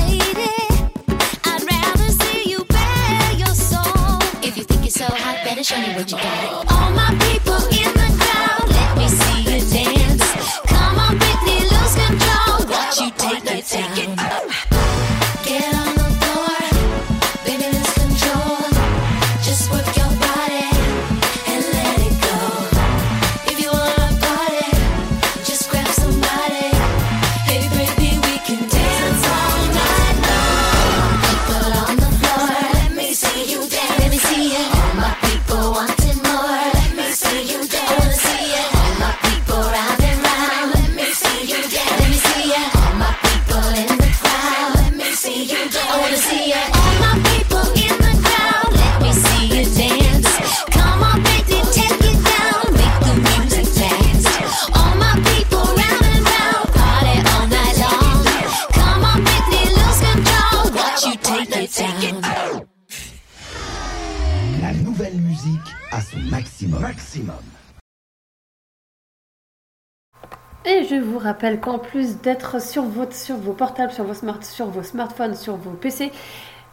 [71.60, 75.56] Qu'en plus d'être sur, votre, sur vos portables, sur vos, smart, sur vos smartphones, sur
[75.56, 76.12] vos PC,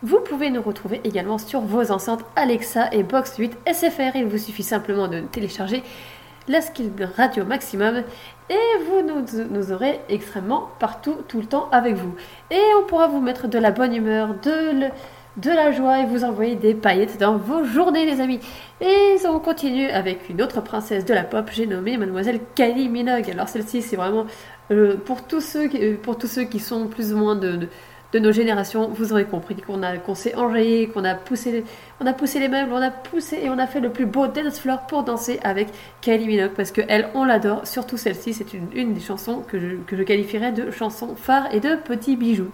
[0.04, 4.16] vous pouvez nous retrouver également sur vos enceintes Alexa et Box 8 SFR.
[4.16, 5.84] Il vous suffit simplement de télécharger
[6.48, 8.04] la skill radio maximum
[8.50, 9.02] et vous
[9.52, 12.16] nous, aurez extrêmement partout, tout le temps avec vous.
[12.50, 14.92] Et on pourra vous mettre de la bonne humeur, de
[15.50, 18.40] la joie et vous envoyer des paillettes dans vos journées, les amis.
[18.82, 23.30] Et on continue avec une autre princesse de la pop, j'ai nommé Mademoiselle Kylie Minogue.
[23.30, 24.26] Alors celle-ci, c'est vraiment
[24.72, 27.68] euh, pour, tous ceux qui, euh, pour tous ceux qui sont plus ou moins de,
[28.14, 31.66] nos générations, vous aurez compris qu'on qu'on s'est enjaillé, qu'on a poussé, les-
[32.00, 34.28] on a poussé les meubles, on a poussé et on a fait le plus beau
[34.28, 35.68] dance floor pour danser avec
[36.02, 37.68] Kylie Minogue parce que elle, on l'adore.
[37.68, 41.60] Surtout celle-ci, c'est une, des chansons que je, que je qualifierais de chanson phare et
[41.60, 42.52] de petits bijoux.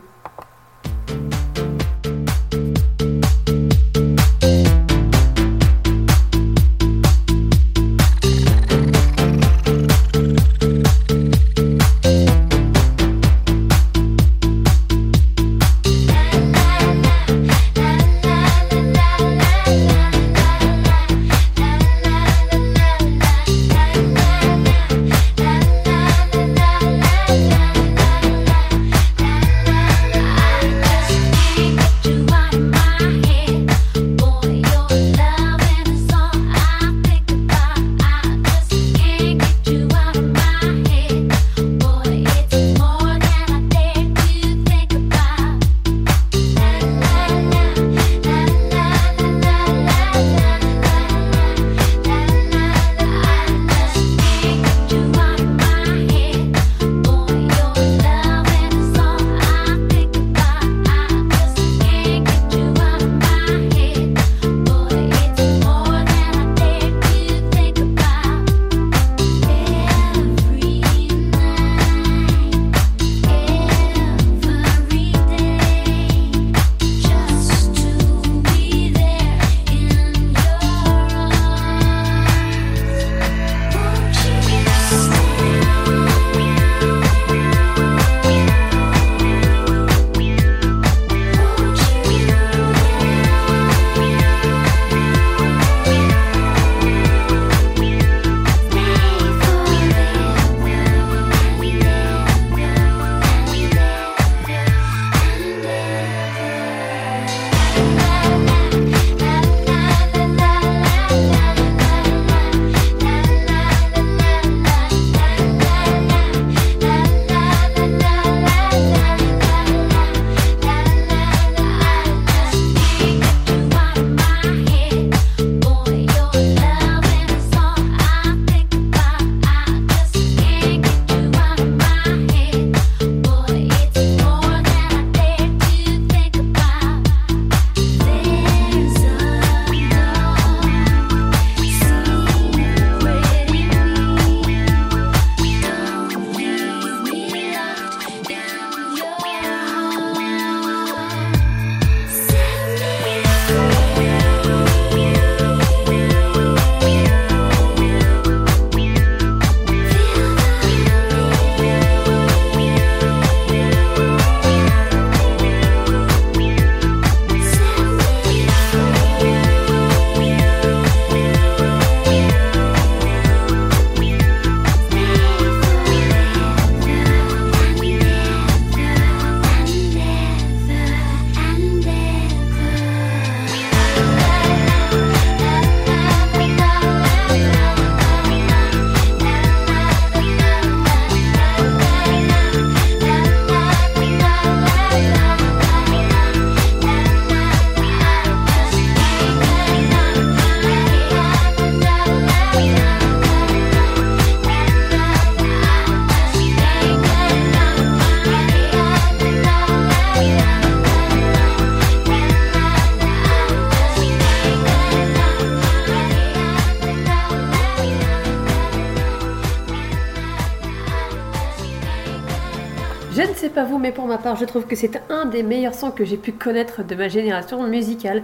[223.80, 226.32] Mais pour ma part, je trouve que c'est un des meilleurs sons que j'ai pu
[226.32, 228.24] connaître de ma génération musicale.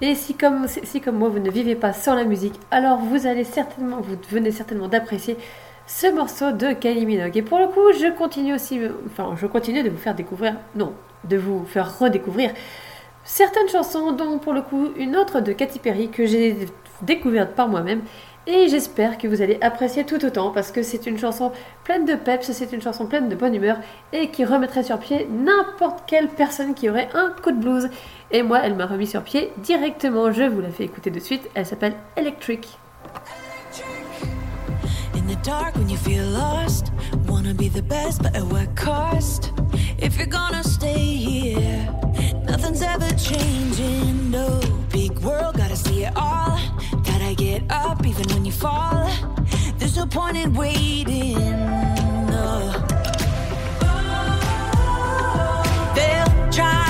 [0.00, 3.26] Et si comme, si comme moi vous ne vivez pas sans la musique, alors vous
[3.26, 5.36] allez certainement, vous venez certainement d'apprécier
[5.86, 7.36] ce morceau de Kylie Minogue.
[7.36, 10.94] Et pour le coup, je continue aussi, enfin, je continue de vous faire découvrir, non,
[11.24, 12.52] de vous faire redécouvrir
[13.24, 16.56] certaines chansons, dont pour le coup une autre de Katy Perry que j'ai
[17.02, 18.02] découverte par moi-même.
[18.46, 21.52] Et j'espère que vous allez apprécier tout autant parce que c'est une chanson
[21.84, 23.78] pleine de peps, c'est une chanson pleine de bonne humeur
[24.12, 27.90] et qui remettrait sur pied n'importe quelle personne qui aurait un coup de blues.
[28.30, 30.32] Et moi, elle m'a remis sur pied directement.
[30.32, 31.48] Je vous la fais écouter de suite.
[31.54, 32.66] Elle s'appelle Electric.
[35.14, 36.92] In the dark when you feel lost,
[37.28, 39.52] wanna be the best, but at what cost?
[39.98, 41.88] If you're gonna stay here,
[42.48, 44.30] nothing's ever changing.
[44.30, 44.60] No
[44.90, 46.58] big world, gotta see it all.
[47.04, 49.10] Gotta get up even when you fall.
[49.78, 51.38] There's no point in waiting.
[52.28, 52.72] No.
[55.94, 56.89] They'll try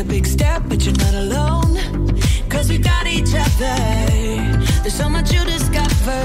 [0.00, 1.76] a big step, but you're not alone.
[2.48, 3.76] Cause we got each other.
[4.82, 6.22] There's so much you discover.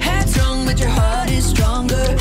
[0.00, 2.16] Headstrong, but your heart is stronger.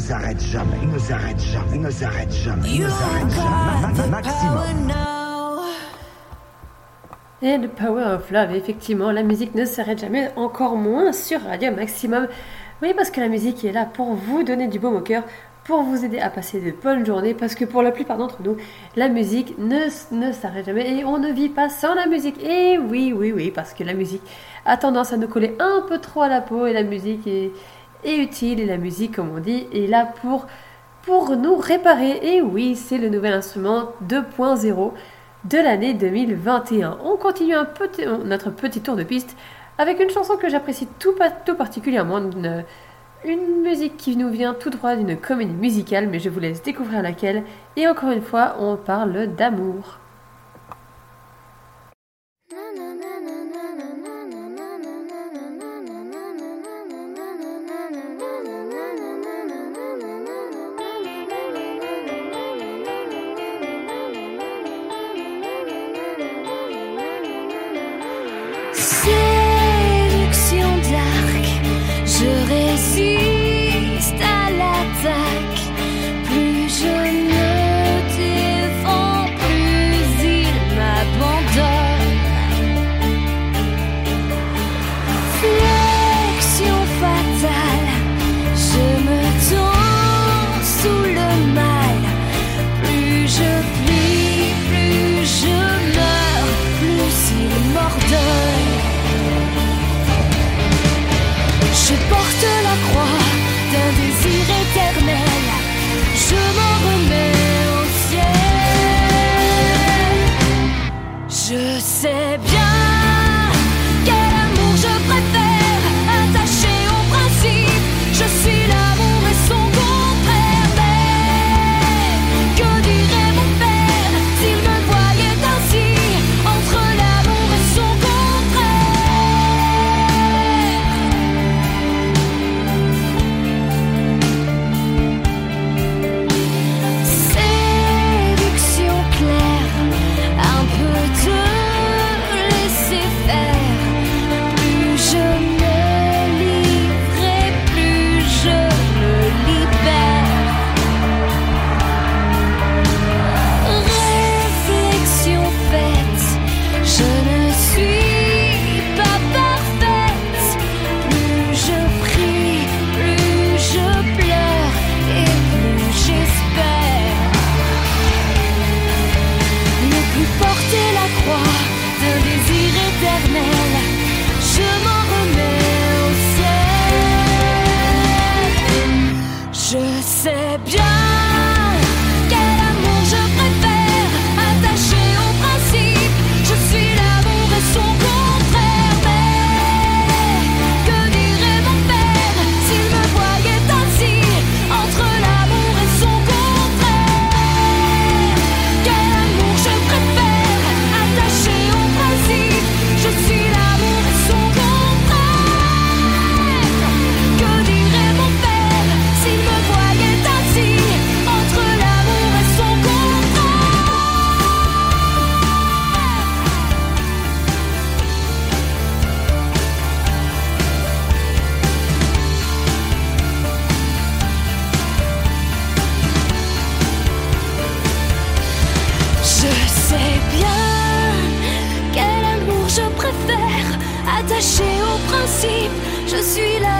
[0.00, 4.00] S'arrête jamais, ne s'arrête jamais, ne s'arrête jamais, ne s'arrête jamais.
[4.00, 4.92] Ma- maximum.
[7.42, 11.72] Et le Power of Love, effectivement, la musique ne s'arrête jamais, encore moins sur Radio
[11.72, 12.28] Maximum.
[12.82, 15.22] Oui, parce que la musique est là pour vous donner du baume au cœur,
[15.64, 18.56] pour vous aider à passer de bonnes journées, parce que pour la plupart d'entre nous,
[18.96, 19.78] la musique ne,
[20.12, 22.42] ne s'arrête jamais et on ne vit pas sans la musique.
[22.42, 24.22] Et oui, oui, oui, parce que la musique
[24.66, 27.52] a tendance à nous coller un peu trop à la peau et la musique est,
[28.04, 30.46] est utile et la musique, comme on dit, est là pour,
[31.02, 32.18] pour nous réparer.
[32.22, 34.92] Et oui, c'est le nouvel instrument 2.0
[35.44, 36.98] de l'année 2021.
[37.04, 39.36] On continue un petit- notre petit tour de piste
[39.78, 42.20] avec une chanson que j'apprécie tout, pa- tout particulièrement,
[43.24, 47.02] une musique qui nous vient tout droit d'une comédie musicale, mais je vous laisse découvrir
[47.02, 47.44] laquelle.
[47.76, 49.99] Et encore une fois, on parle d'amour.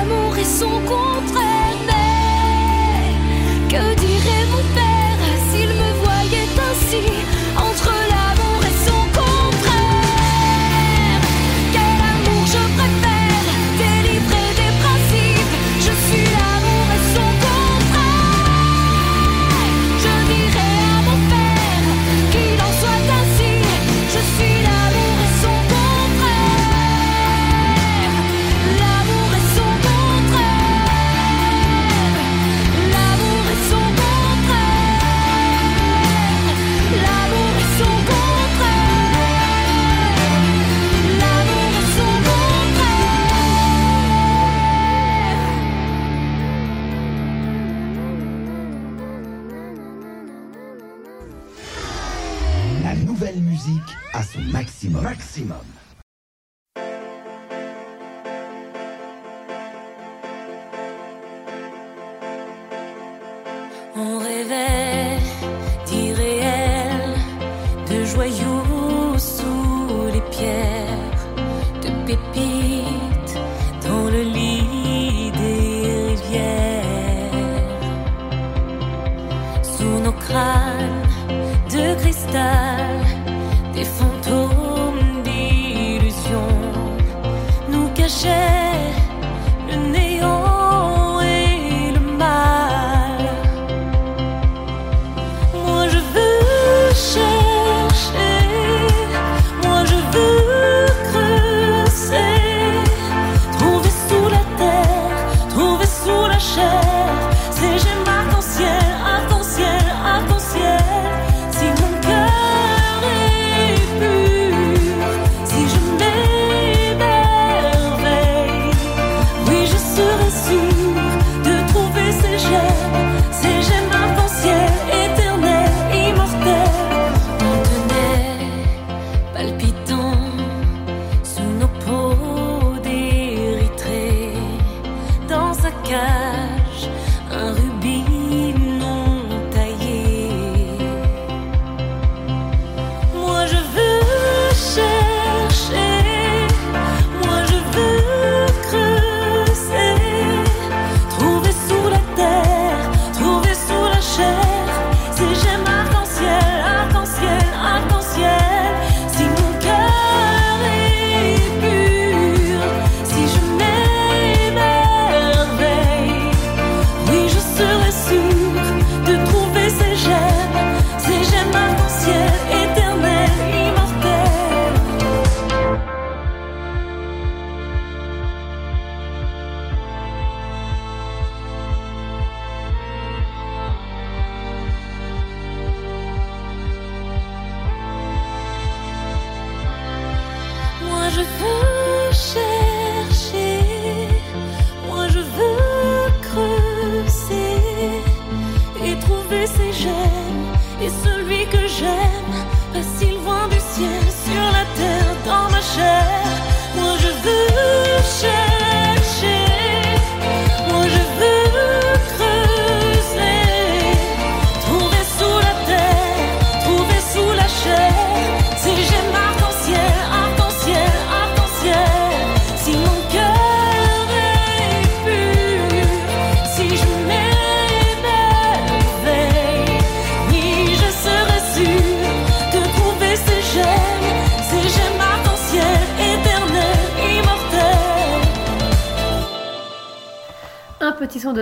[0.01, 1.10] Suis l'amour et son contraire.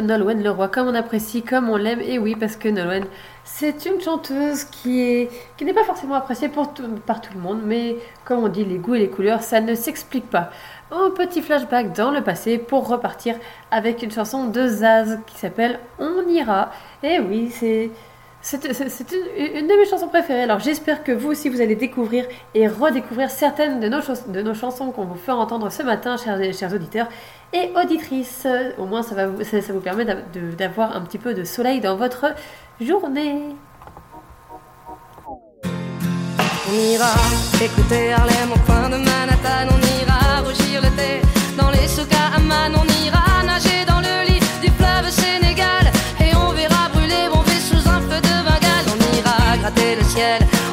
[0.01, 2.01] De Nolwenn Leroy, comme on apprécie, comme on l'aime.
[2.01, 3.05] Et oui, parce que Nolwenn,
[3.45, 6.83] c'est une chanteuse qui est qui n'est pas forcément appréciée par tout
[7.35, 10.51] le monde, mais comme on dit, les goûts et les couleurs, ça ne s'explique pas.
[10.91, 13.37] Un petit flashback dans le passé pour repartir
[13.71, 16.71] avec une chanson de Zaz qui s'appelle On ira.
[17.03, 17.91] Et oui, c'est
[18.51, 20.43] c'est une, de mes chansons préférées.
[20.43, 23.89] Alors j'espère que vous aussi vous allez découvrir et redécouvrir certaines de
[24.43, 27.09] nos, chansons qu'on vous fait entendre ce matin, chers, auditeurs
[27.53, 28.47] et auditrices.
[28.79, 30.07] Au moins ça, vous, permet
[30.57, 32.35] d'avoir un petit peu de soleil dans votre
[32.81, 33.43] journée.
[36.71, 37.13] On ira
[37.63, 38.13] écouter
[40.03, 41.21] ira rougir le thé
[41.59, 41.87] dans les
[43.15, 43.28] à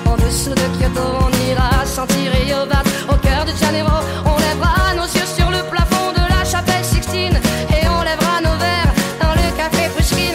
[0.06, 1.02] en dessous de Kyoto.
[1.22, 3.98] On ira sentir Rio Bat au cœur de Janeiro.
[4.26, 7.38] On lèvera nos yeux sur le plafond de la chapelle Sixtine.
[7.70, 10.34] Et on lèvera nos verres dans le café Pushkin.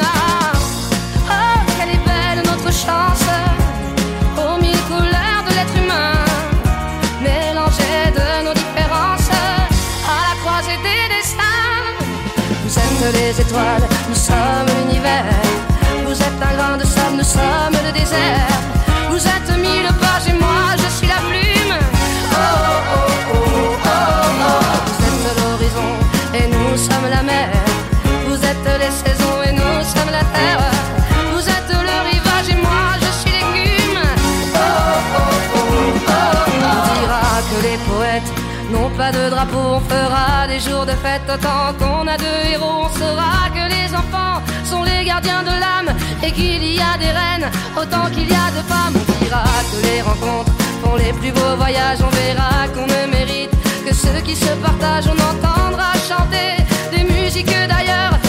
[1.29, 3.27] Oh, quelle est belle notre chance
[4.39, 6.15] aux mille couleurs de l'être humain,
[7.21, 9.31] mélangées de nos différences
[10.07, 11.83] à la croisée des destins.
[12.65, 15.25] Vous êtes les étoiles, nous sommes l'univers.
[16.07, 17.60] Vous êtes un grain de sable, nous sommes
[39.43, 42.85] On fera des jours de fête autant qu'on a de héros.
[42.85, 47.07] On saura que les enfants sont les gardiens de l'âme et qu'il y a des
[47.07, 48.95] reines autant qu'il y a de femmes.
[48.95, 50.53] On dira que les rencontres
[50.83, 52.01] font les plus beaux voyages.
[52.03, 53.51] On verra qu'on ne mérite
[53.87, 55.09] que ceux qui se partagent.
[55.09, 56.63] On entendra chanter
[56.93, 58.20] des musiques d'ailleurs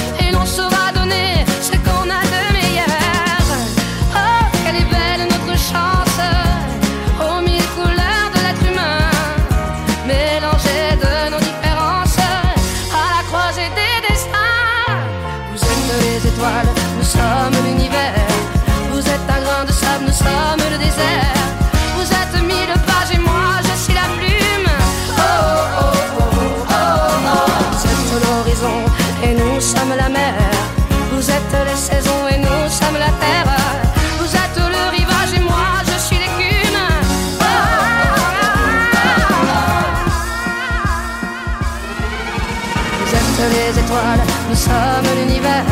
[44.72, 45.65] sommes l'univers.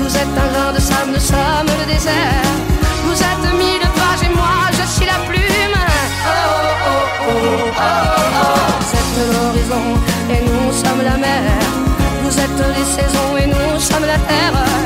[0.00, 2.46] Vous êtes un grain de sable, nous sommes le désert.
[3.06, 5.78] Vous êtes mille pages et moi je suis la plume.
[6.26, 6.40] Oh
[6.88, 7.90] oh oh oh
[8.42, 8.58] oh.
[8.80, 9.84] Vous êtes l'horizon
[10.34, 11.42] et nous sommes la mer.
[12.22, 14.77] Vous êtes les saisons et nous sommes la terre.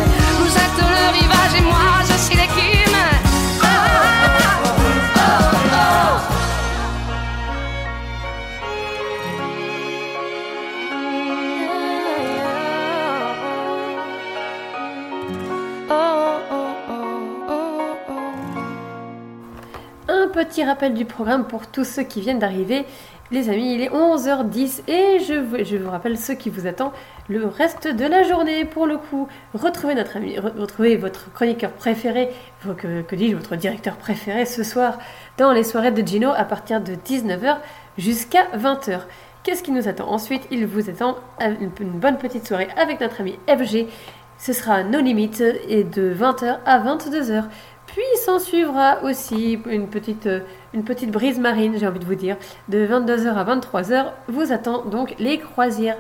[20.33, 22.85] Petit rappel du programme pour tous ceux qui viennent d'arriver.
[23.31, 26.93] Les amis, il est 11h10 et je vous, rappelle ce qui vous attend
[27.29, 28.65] le reste de la journée.
[28.67, 32.29] Pour le coup, retrouvez notre ami, re- retrouvez votre chroniqueur préféré,
[32.77, 34.99] que dis-je, votre directeur préféré ce soir
[35.39, 37.57] dans les soirées de Gino à partir de 19h
[37.97, 39.01] jusqu'à 20h.
[39.45, 40.43] Qu'est-ce qui nous attend ensuite?
[40.51, 43.87] Il vous attend une, une bonne petite soirée avec notre ami FG.
[44.39, 47.45] Ce sera nos limites et de 20h à 22h.
[47.93, 50.41] Puis s'en suivra aussi une petite, euh,
[50.73, 52.37] une petite brise marine, j'ai envie de vous dire.
[52.69, 55.99] De 22h à 23h, vous attend donc les croisières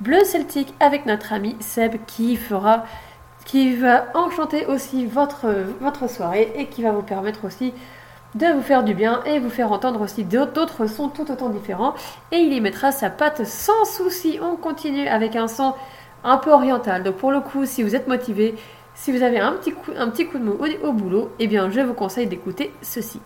[0.00, 2.84] bleu celtique avec notre ami Seb qui fera
[3.44, 5.46] qui va enchanter aussi votre,
[5.80, 7.72] votre soirée et qui va vous permettre aussi
[8.34, 11.94] de vous faire du bien et vous faire entendre aussi d'autres sons tout autant différents.
[12.32, 14.40] Et il y mettra sa patte sans souci.
[14.42, 15.74] On continue avec un son
[16.24, 17.02] un peu oriental.
[17.04, 18.56] Donc pour le coup, si vous êtes motivé,
[18.96, 21.94] si vous avez un petit coup, de mou au, au boulot, eh bien je vous
[21.94, 23.20] conseille d'écouter ceci.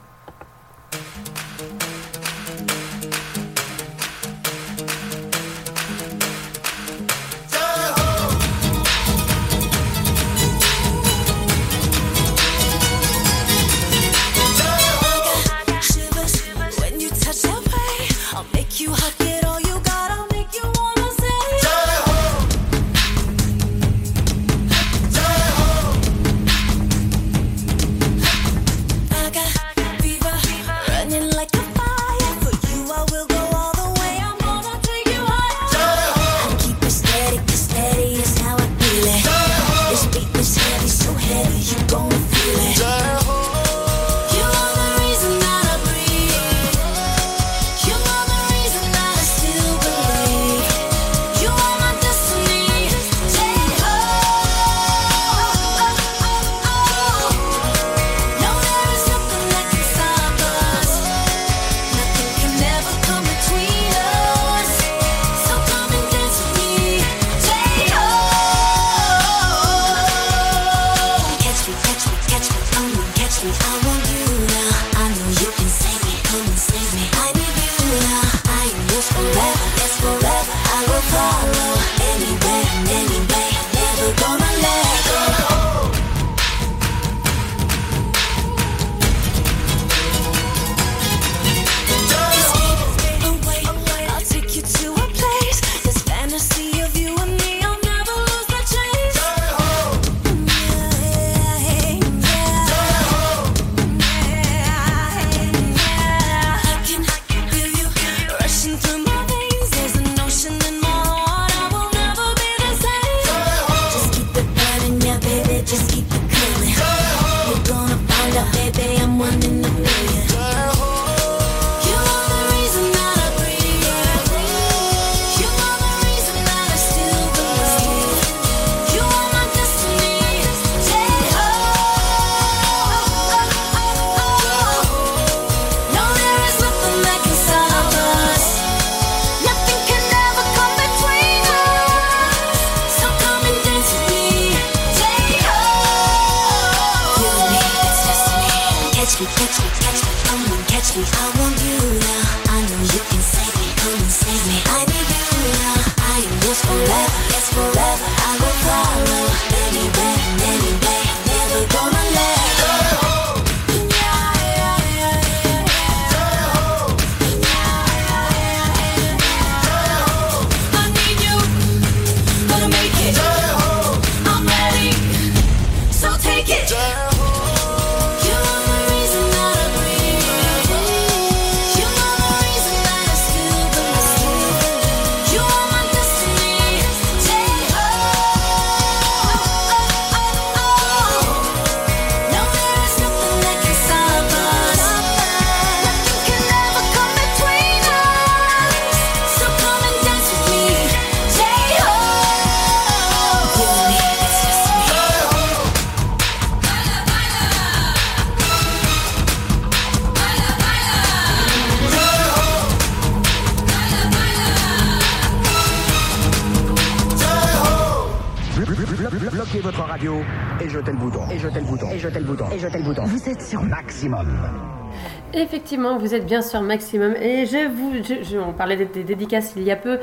[225.32, 229.52] Effectivement, vous êtes bien sur Maximum et je vous, je- je- on parlait des, dédicaces
[229.56, 229.98] il y a peu.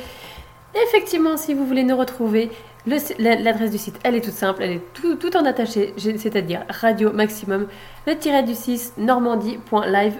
[0.88, 2.50] Effectivement, si vous voulez nous retrouver,
[3.20, 7.68] l'adresse du site, elle est toute simple, elle est tout, en attaché, c'est-à-dire Radio Maximum,
[8.06, 10.14] le tiret du 6 normandie.live.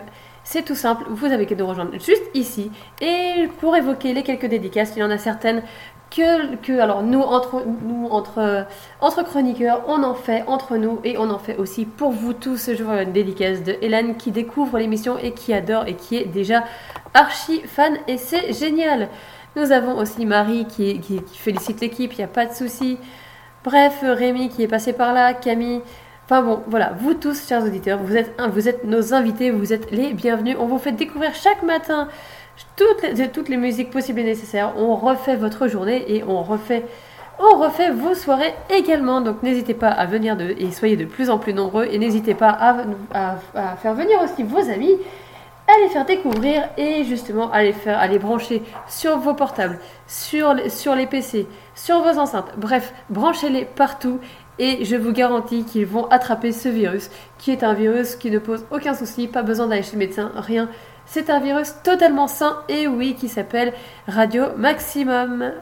[0.44, 2.72] C'est tout simple, vous avez qu'à nous rejoindre juste ici.
[3.02, 5.62] Et pour évoquer les quelques dédicaces, il y en a certaines
[6.10, 8.66] que, alors nous entre nous entre
[9.02, 12.72] entre chroniqueurs, on en fait entre nous et on en fait aussi pour vous tous.
[12.74, 16.26] Je vois une dédicace de Hélène qui découvre l'émission et qui adore et qui est
[16.26, 16.64] déjà
[17.14, 19.10] archi fan et c'est génial.
[19.56, 22.98] Nous avons aussi Marie qui- qui félicite l'équipe, il n'y a pas de souci.
[23.64, 25.82] Bref, Rémi qui est passé par là, Camille.
[26.26, 29.92] Enfin bon, voilà, vous tous, chers auditeurs, vous êtes, vous êtes nos invités, vous êtes
[29.92, 30.56] les bienvenus.
[30.60, 32.08] On vous fait découvrir chaque matin
[32.76, 34.74] toutes les, musiques possibles et nécessaires.
[34.78, 36.86] On refait votre journée et on refait,
[37.40, 39.22] on refait vos soirées également.
[39.22, 41.88] Donc n'hésitez pas à venir de, et soyez de plus en plus nombreux.
[41.92, 42.50] Et n'hésitez pas
[43.14, 44.96] à, faire venir aussi vos amis,
[45.68, 50.70] à les faire découvrir et justement à les faire, brancher sur vos portables, sur, les-
[50.70, 52.54] sur les PC, sur vos enceintes.
[52.58, 54.20] Bref, branchez-les partout.
[54.60, 58.40] Et je vous garantis qu'ils vont attraper ce virus, qui est un virus qui ne
[58.40, 60.68] pose aucun souci, pas besoin d'aller chez le médecin, rien.
[61.10, 63.74] C'est un virus totalement sain et oui, qui s'appelle
[64.08, 65.54] Radio Maximum.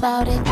[0.00, 0.49] About it.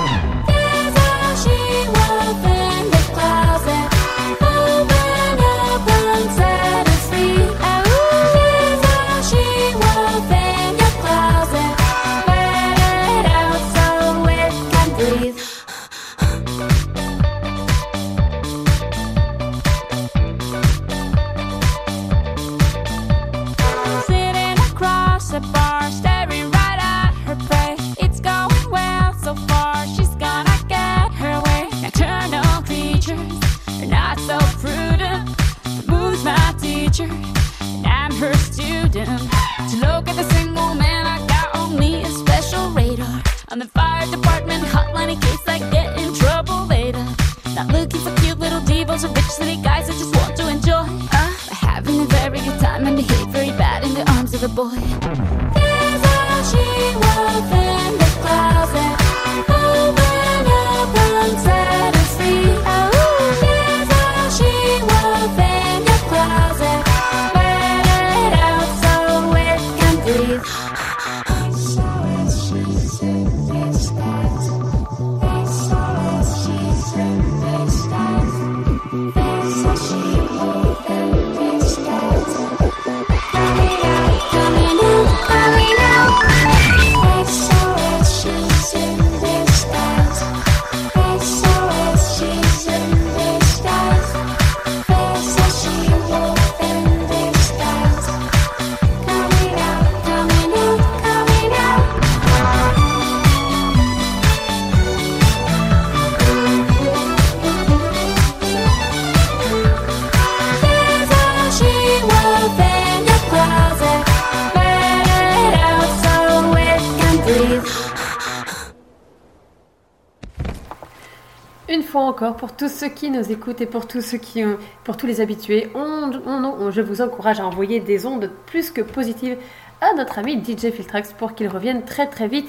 [122.49, 125.20] Pour tous ceux qui nous écoutent et pour tous ceux qui ont, pour tous les
[125.20, 129.37] habitués, on, je vous encourage à envoyer des ondes plus que positives
[129.83, 132.49] à notre ami DJ Filtrax pour qu'il revienne très très vite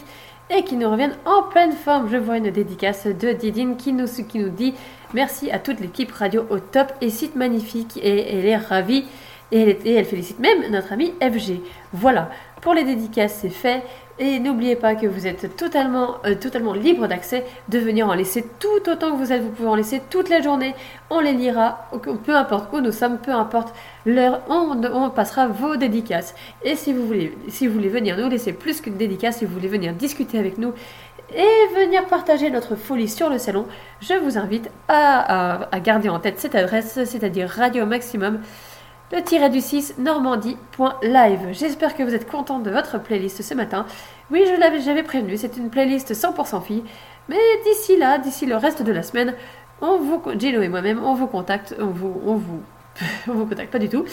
[0.49, 2.09] et qu'il nous revienne en pleine forme.
[2.09, 4.07] Je vois une dédicace de Didine qui nous,
[4.51, 4.73] dit
[5.13, 9.03] merci à toute l'équipe radio au top et site magnifique et elle est ravie
[9.51, 11.59] et elle, et elle félicite même notre ami FG.
[11.91, 12.29] Voilà,
[12.61, 13.83] pour les dédicaces c'est fait
[14.19, 18.45] et n'oubliez pas que vous êtes totalement, euh, totalement libre d'accès de venir en laisser
[18.59, 19.41] tout autant que vous êtes.
[19.41, 20.75] Vous pouvez en laisser toute la journée.
[21.09, 21.89] On les lira,
[22.25, 23.73] peu importe où nous sommes, peu importe
[24.05, 26.35] l'heure, on, passera vos dédicaces.
[26.63, 29.53] Et si vous voulez, si vous voulez venir nous laisser plus qu'une dédicace, si vous
[29.53, 30.73] voulez venir discuter avec nous
[31.33, 33.67] et venir partager notre folie sur le salon,
[34.01, 38.41] je vous invite à garder en tête cette adresse, c'est-à-dire Radio Maximum
[39.11, 41.47] le tiret du 6 normandie.live.
[41.51, 43.85] J'espère que vous êtes content de votre playlist ce matin.
[44.29, 46.83] Oui, je l'avais prévenu, c'est une playlist 100% filles.
[47.27, 49.33] Mais d'ici là, d'ici le reste de la semaine,
[49.81, 52.61] on vous, Gino et moi-même, on vous contacte, on vous, on vous,
[53.27, 54.05] on vous contacte pas du tout.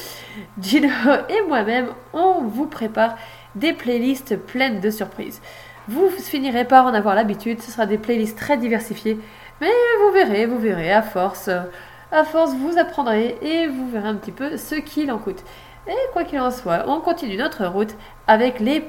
[0.61, 0.89] Gino
[1.29, 3.17] et moi-même, on vous prépare
[3.55, 5.43] des playlists pleines de surprises.
[5.89, 9.19] Vous finirez par en avoir l'habitude, ce sera des playlists très diversifiées,
[9.61, 9.71] mais
[10.03, 11.51] vous verrez, vous verrez, à force,
[12.13, 15.43] à force vous apprendrez et vous verrez un petit peu ce qu'il en coûte.
[15.89, 17.95] Et quoi qu'il en soit, on continue notre route
[18.27, 18.81] avec les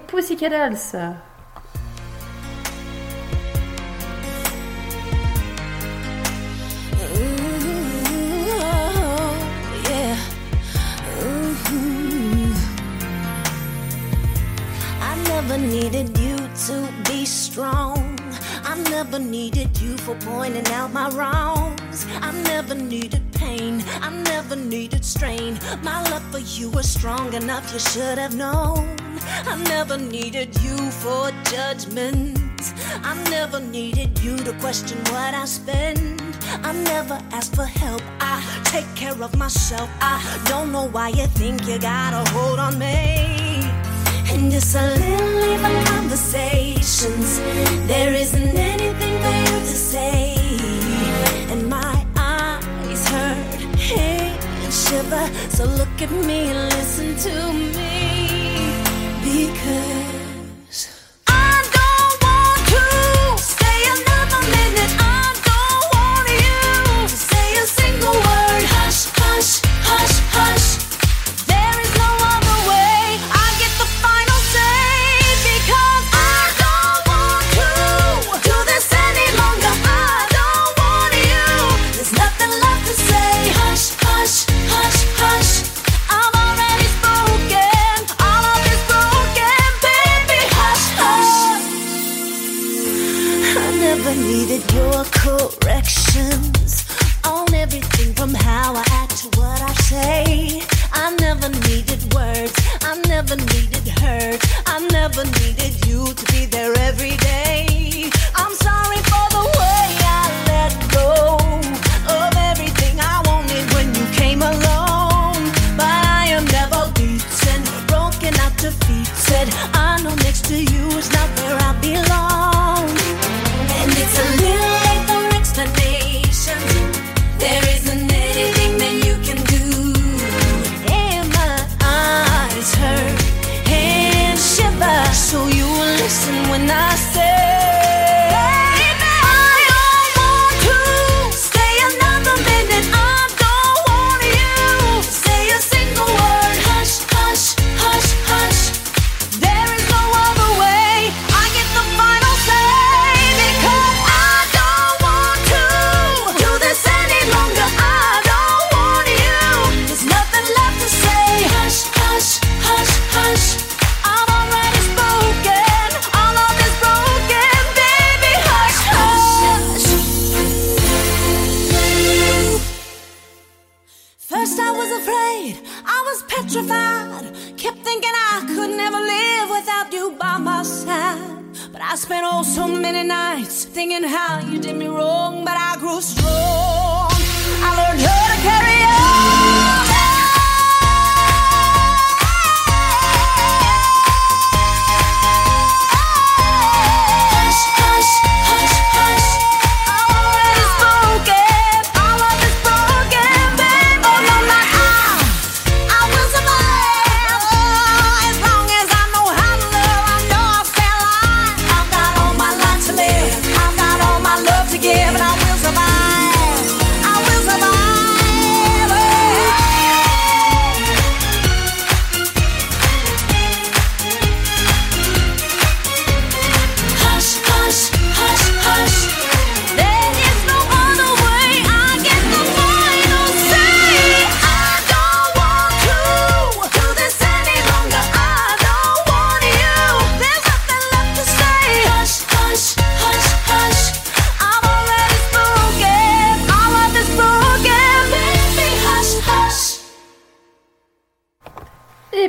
[15.47, 16.35] never needed you
[16.67, 17.96] to be strong.
[18.97, 22.07] I never needed you for pointing out my wrongs.
[22.19, 23.83] I never needed pain.
[24.01, 25.59] I never needed strain.
[25.83, 28.97] My love for you was strong enough, you should have known.
[29.45, 32.39] I never needed you for judgment.
[33.03, 36.19] I never needed you to question what I spend.
[36.63, 38.01] I never asked for help.
[38.19, 39.91] I take care of myself.
[40.01, 43.56] I don't know why you think you gotta hold on me.
[44.29, 47.39] And just a little even conversations.
[47.87, 50.35] There isn't anything for you to say.
[51.51, 54.39] And my eyes hurt, head
[54.71, 55.27] shiver.
[55.49, 57.87] So look at me and listen to me.
[59.23, 60.06] Because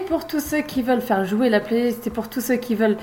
[0.08, 2.96] pour tous ceux qui veulent faire jouer la playlist et pour tous ceux qui veulent,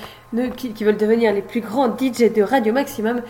[0.58, 3.22] qui, veulent devenir les plus grands DJ de Radio Maximum,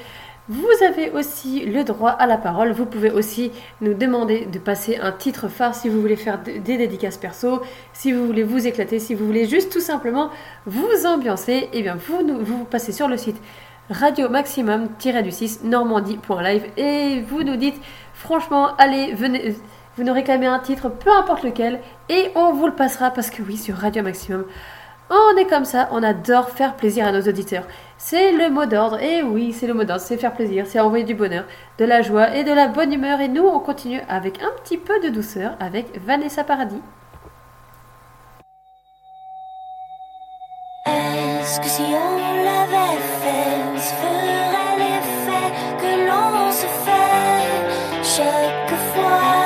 [0.47, 2.72] vous avez aussi le droit à la parole.
[2.72, 6.60] Vous pouvez aussi nous demander de passer un titre phare si vous voulez faire de-
[6.60, 7.61] des dédicaces perso,
[7.93, 10.30] si vous voulez vous éclater, si vous voulez juste tout simplement
[10.65, 11.69] vous ambiancer.
[11.73, 13.38] Et bien vous, vous passez sur le site
[13.89, 17.76] radio maximum-du6 normandie.live et vous nous dites
[18.14, 19.56] franchement allez venez
[19.97, 23.41] vous nous réclamez un titre peu importe lequel et on vous le passera parce que
[23.41, 24.45] oui sur Radio Maximum
[25.09, 27.67] on est comme ça, on adore faire plaisir à nos auditeurs.
[27.97, 31.05] C'est le mot d'ordre, et oui, c'est le mot d'ordre, c'est faire plaisir, c'est envoyer
[31.05, 31.45] du bonheur,
[31.77, 33.22] de la joie et de la bonne humeur.
[33.22, 36.81] Et nous, on continue avec un petit peu de douceur avec Vanessa Paradis.
[40.88, 43.73] Est-ce que si on l'avait fait,
[44.77, 49.44] l'effet que l'on se fait chaque fois?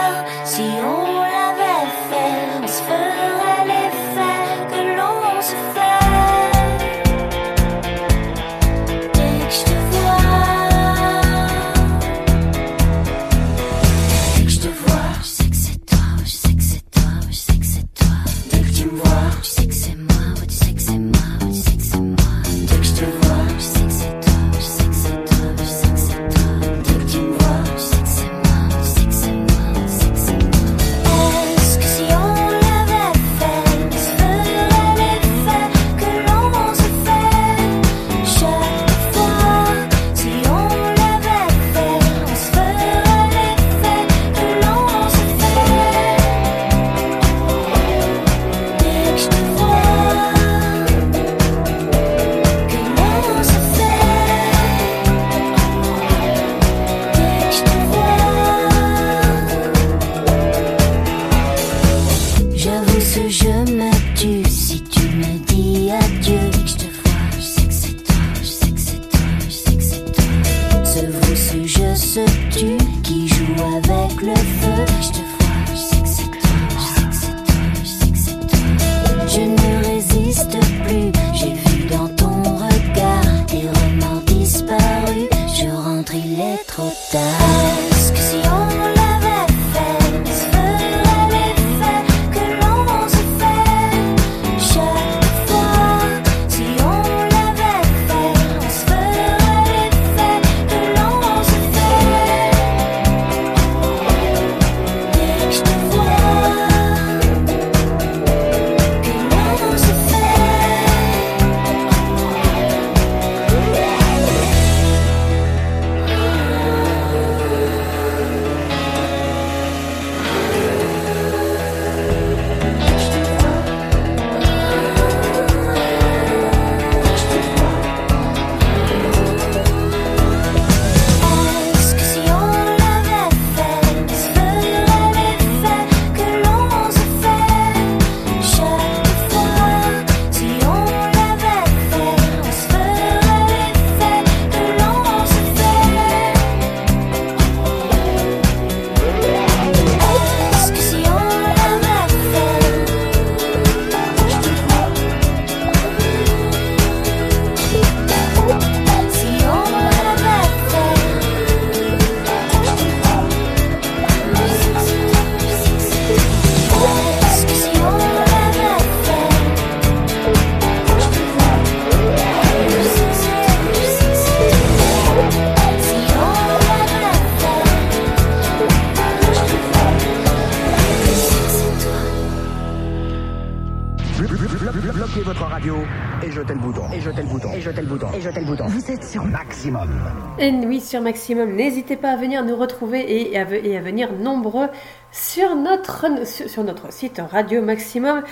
[190.39, 194.67] Et oui, sur Maximum, n'hésitez pas à venir nous retrouver et à, venir nombreux
[195.11, 198.23] sur notre, sur notre site Radio Maximum.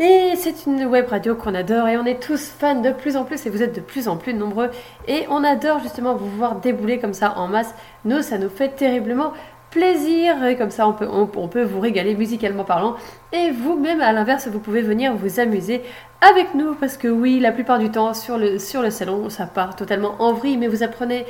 [0.00, 3.24] Et c'est une web radio qu'on adore et on est tous fans de plus en
[3.24, 4.70] plus et vous êtes de plus en plus nombreux.
[5.06, 7.72] Et on adore justement vous voir débouler comme ça en masse.
[8.04, 9.32] Nous, ça nous fait terriblement
[9.74, 12.94] plaisir et comme ça on peut, on, peut vous régaler musicalement parlant.
[13.32, 15.82] Et vous-même, à l'inverse, vous pouvez venir vous amuser
[16.20, 19.46] avec nous parce que oui, la plupart du temps sur le, sur le salon, ça
[19.46, 21.26] part totalement en vrille, mais vous apprenez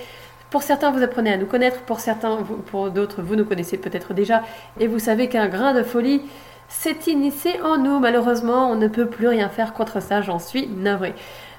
[0.51, 2.39] pour certains, vous apprenez à nous connaître, pour certains,
[2.71, 4.43] pour d'autres, vous nous connaissez peut-être déjà,
[4.79, 6.21] et vous savez qu'un grain de folie
[6.69, 7.99] s'est initié en nous.
[7.99, 11.15] Malheureusement, on ne peut plus rien faire contre ça, j'en suis navrée.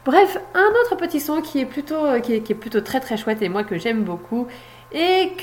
[0.06, 3.18] Bref, un autre petit son qui est plutôt, qui est, qui est plutôt très très
[3.18, 4.48] chouette et moi que j'aime beaucoup
[4.91, 5.34] et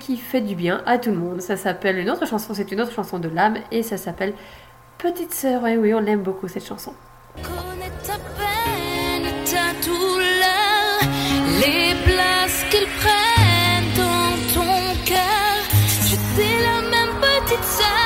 [0.00, 1.40] qui fait du bien à tout le monde.
[1.40, 4.34] Ça s'appelle une autre chanson, c'est une autre chanson de l'âme et ça s'appelle
[4.98, 5.66] Petite sœur.
[5.66, 6.92] Et oui, on l'aime beaucoup cette chanson.
[7.36, 11.00] Ta peine, ta douleur,
[11.60, 12.64] les places
[12.98, 15.58] prennent dans ton cœur.
[16.38, 17.97] La même petite sœur,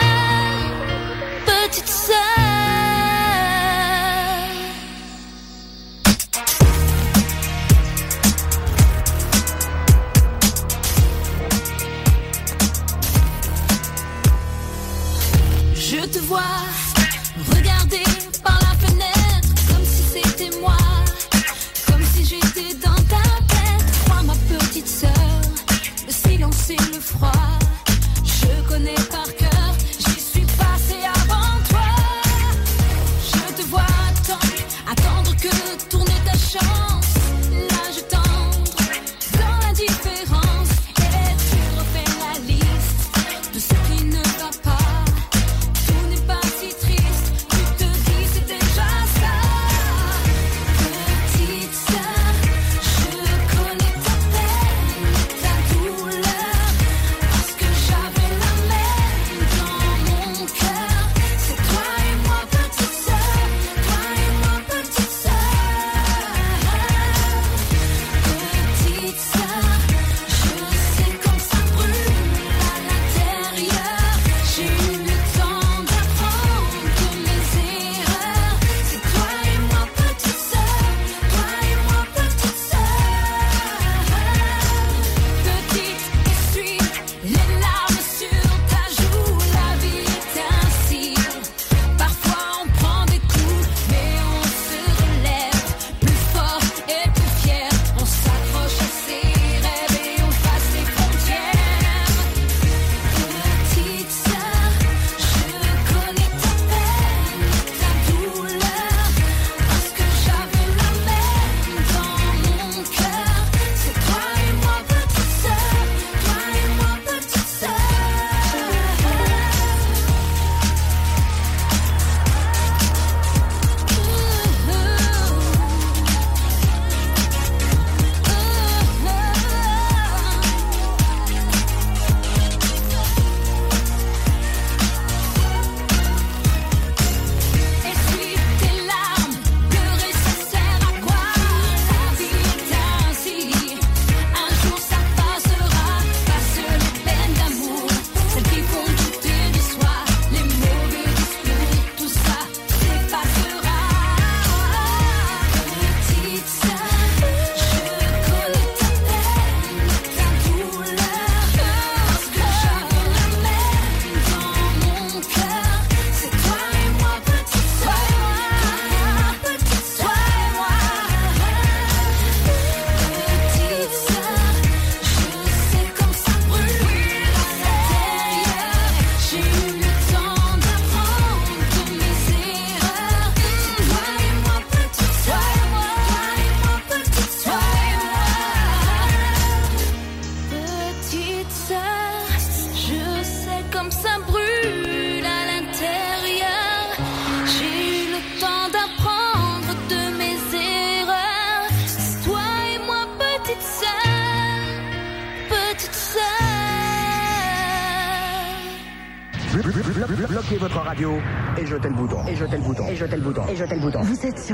[16.02, 16.40] Je te vois
[17.54, 18.02] regarder
[18.42, 20.76] par la fenêtre comme si c'était moi,
[21.86, 23.86] comme si j'étais dans ta tête.
[24.04, 25.40] Crois ma petite sœur,
[26.04, 27.30] le silence et le froid,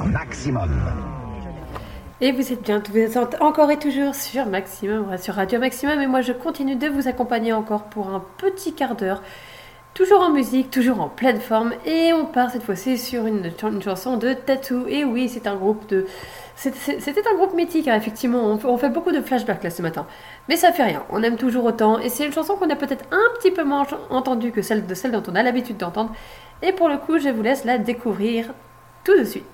[0.04, 0.70] maximum.
[2.20, 6.06] Et vous êtes bien, vous êtes encore et toujours sur Maximum, sur Radio Maximum, et
[6.08, 9.22] moi je continue de vous accompagner encore pour un petit quart d'heure
[9.98, 13.50] Toujours en musique, toujours en pleine forme, et on part cette fois-ci sur une,
[13.82, 14.86] chanson de Tattoo.
[14.86, 16.06] Et oui, c'est un groupe de.
[16.54, 18.44] C'était un groupe mythique, hein, effectivement.
[18.44, 20.06] On on fait beaucoup de flashbacks là ce matin.
[20.48, 21.98] Mais ça fait rien, on aime toujours autant.
[21.98, 24.94] Et c'est une chanson qu'on a peut-être un petit peu moins entendue que celle de
[24.94, 26.12] celle dont on a l'habitude d'entendre.
[26.62, 28.52] Et pour le coup, je vous laisse la découvrir
[29.08, 29.44] tout de suite.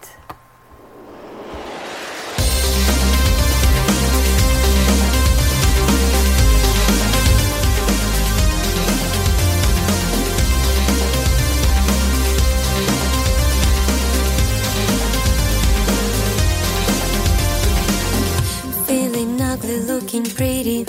[19.86, 20.85] Looking pretty.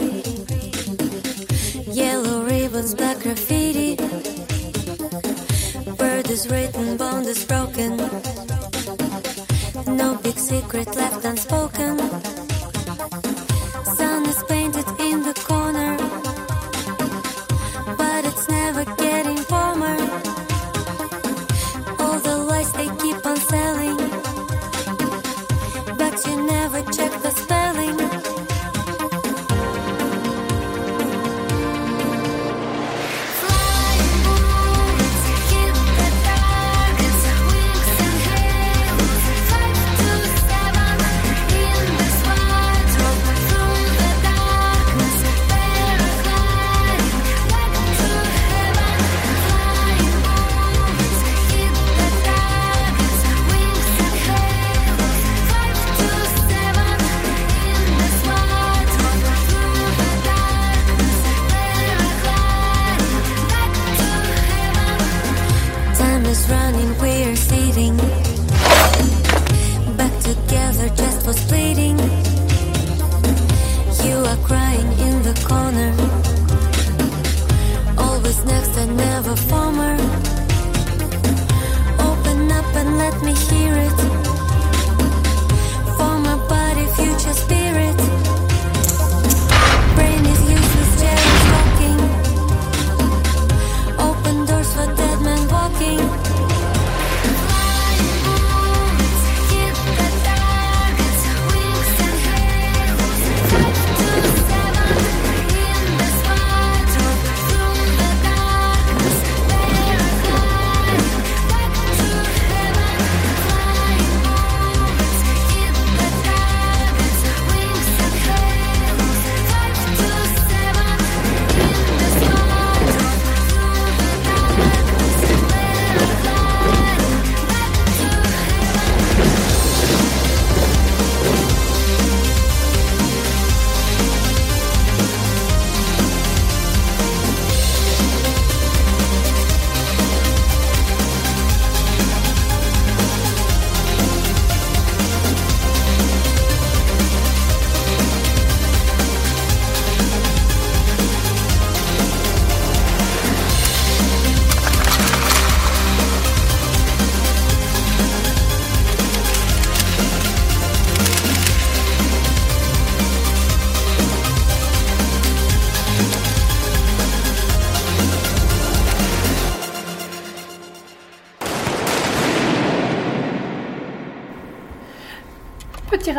[1.92, 3.65] Yellow ribbons, black graffiti.
[6.36, 7.96] Is written, bond is broken.
[9.88, 12.35] No big secret left unspoken.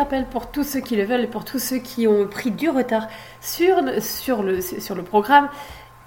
[0.07, 3.09] Rappel pour tous ceux qui le veulent pour tous ceux qui ont pris du retard
[3.41, 5.49] sur, sur, le, sur le programme.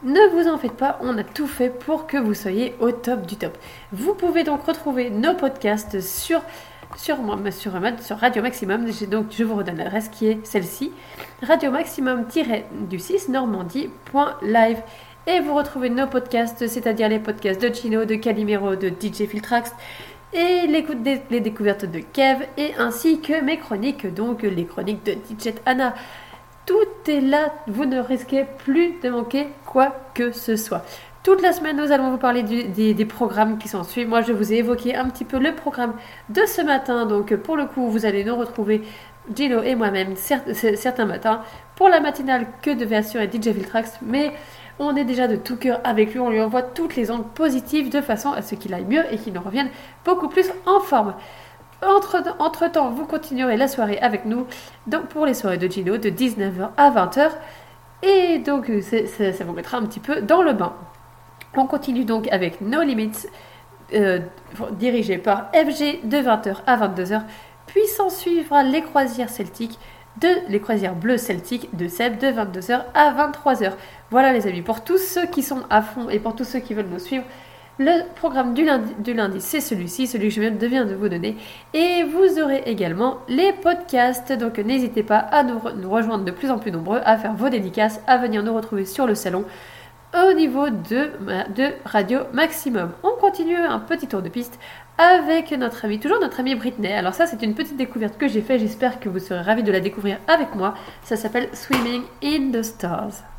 [0.02, 3.26] Ne vous en faites pas, on a tout fait pour que vous soyez au top
[3.26, 3.58] du top.
[3.92, 6.40] Vous pouvez donc retrouver nos podcasts sur,
[6.96, 7.16] sur,
[7.52, 8.86] sur, sur Radio Maximum.
[9.10, 10.92] Donc, je vous redonne l'adresse qui est celle-ci
[11.42, 14.78] radio maximum-du6 normandie.live.
[15.26, 19.70] Et vous retrouvez nos podcasts, c'est-à-dire les podcasts de Chino, de Calimero, de DJ Filtrax,
[20.32, 25.04] et l'écoute des les découvertes de Kev, et ainsi que mes chroniques, donc les chroniques
[25.04, 25.94] de DJ Anna.
[26.66, 30.84] Tout est là, vous ne risquez plus de manquer quoi que ce soit.
[31.22, 34.08] Toute la semaine, nous allons vous parler des, programmes qui s'en suivent.
[34.08, 35.92] Moi, je vous ai évoqué un petit peu le programme
[36.30, 37.04] de ce matin.
[37.04, 38.82] Donc, pour le coup, vous allez nous retrouver,
[39.34, 41.42] Gino et moi-même, certains matins,
[41.76, 43.98] pour la matinale que devait assurer DJ Viltrax.
[44.00, 44.32] Mais
[44.80, 46.18] on est déjà de tout cœur avec lui.
[46.20, 49.18] On lui envoie toutes les ondes positives de façon à ce qu'il aille mieux et
[49.18, 49.68] qu'il nous revienne
[50.04, 51.14] beaucoup plus en forme.
[51.86, 54.46] Entre, entre temps, vous continuerez la soirée avec nous
[54.86, 57.30] donc pour les soirées de Gino de 19h à 20h.
[58.02, 60.72] Et donc, c'est- ça vous mettra un petit peu dans le bain.
[61.56, 63.26] On continue donc avec No Limits,
[63.94, 64.20] euh,
[64.72, 67.22] dirigé par FG de 20h à 22h.
[67.66, 69.78] Puis s'en suivra les croisières celtiques
[70.20, 73.72] de Les Croisières Bleues Celtiques de Seb de 22h à 23h.
[74.10, 76.74] Voilà les amis, pour tous ceux qui sont à fond et pour tous ceux qui
[76.74, 77.24] veulent nous suivre,
[77.78, 78.64] le programme du
[79.14, 81.36] lundi, c'est celui-ci, celui que je viens de vous donner.
[81.72, 86.30] Et vous aurez également les podcasts, donc n'hésitez pas à nous, re- nous rejoindre de
[86.30, 89.44] plus en plus nombreux, à faire vos dédicaces, à venir nous retrouver sur le salon
[90.12, 91.10] au niveau de,
[91.54, 92.90] de Radio Maximum.
[93.02, 94.58] On continue un petit tour de piste
[94.98, 96.92] avec notre amie, toujours notre amie Britney.
[96.92, 98.60] Alors ça, c'est une petite découverte que j'ai faite.
[98.60, 100.74] J'espère que vous serez ravis de la découvrir avec moi.
[101.04, 103.29] Ça s'appelle Swimming in the Stars.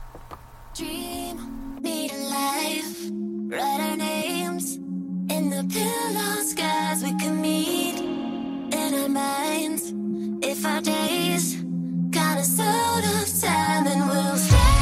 [0.74, 3.10] Dream, need a life,
[3.50, 9.92] write our names in the pillow skies we can meet in our minds.
[10.42, 11.56] If our days
[12.10, 14.81] got us out of time, then we'll stay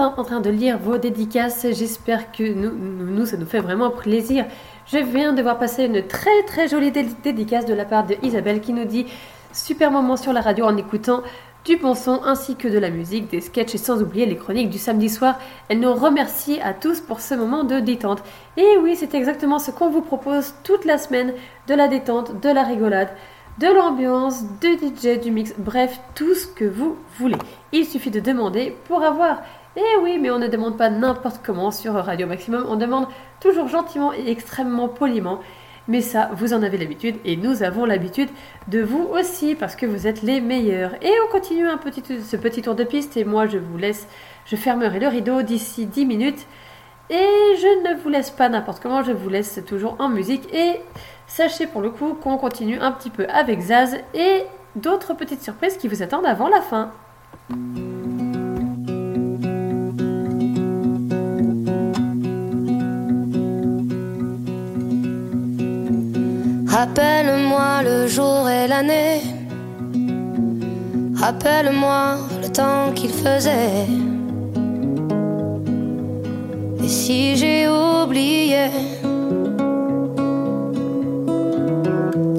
[0.00, 1.66] en, train- de lire vos dédicaces.
[1.72, 4.44] J'espère que nous, ça nous fait vraiment plaisir.
[4.86, 8.16] Je viens de voir passer une très très jolie dé- dédicace de la part de
[8.22, 9.06] Isabelle qui nous dit
[9.52, 11.22] Super moment sur la radio en écoutant
[11.64, 14.68] du bon son ainsi que de la musique, des sketchs et sans oublier les chroniques
[14.68, 15.38] du samedi soir.
[15.70, 18.22] Elle nous remercie à tous pour ce moment de détente.
[18.58, 21.32] Et oui, c'est exactement ce qu'on vous propose toute la semaine
[21.68, 23.08] de la détente, de la rigolade
[23.58, 27.36] de l'ambiance, du DJ, du mix, bref, tout ce que vous voulez.
[27.70, 29.42] Il suffit de demander pour avoir.
[29.76, 33.06] Et oui, mais on ne demande pas n'importe comment sur Radio Maximum, on demande
[33.40, 35.40] toujours gentiment et extrêmement poliment.
[35.86, 38.30] Mais ça, vous en avez l'habitude et nous avons l'habitude
[38.68, 40.94] de vous aussi parce que vous êtes les meilleurs.
[41.02, 44.08] Et on continue un petit, ce petit tour de piste et moi je vous laisse,
[44.46, 46.46] je fermerai le rideau d'ici 10 minutes.
[47.10, 47.14] Et
[47.58, 50.52] je ne vous laisse pas n'importe comment, je vous laisse toujours en musique.
[50.54, 50.80] Et
[51.26, 54.44] sachez pour le coup qu'on continue un petit peu avec Zaz et
[54.76, 56.92] d'autres petites surprises qui vous attendent avant la fin.
[66.74, 69.20] Rappelle-moi le jour et l'année.
[71.14, 73.86] Rappelle-moi le temps qu'il faisait.
[76.82, 78.70] Et si j'ai oublié,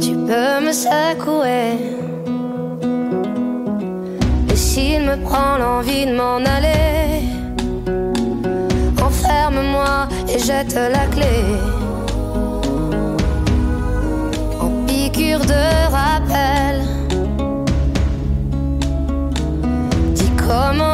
[0.02, 1.80] tu peux me secouer.
[4.52, 7.24] Et s'il me prend l'envie de m'en aller,
[9.02, 11.85] enferme-moi et jette la clé.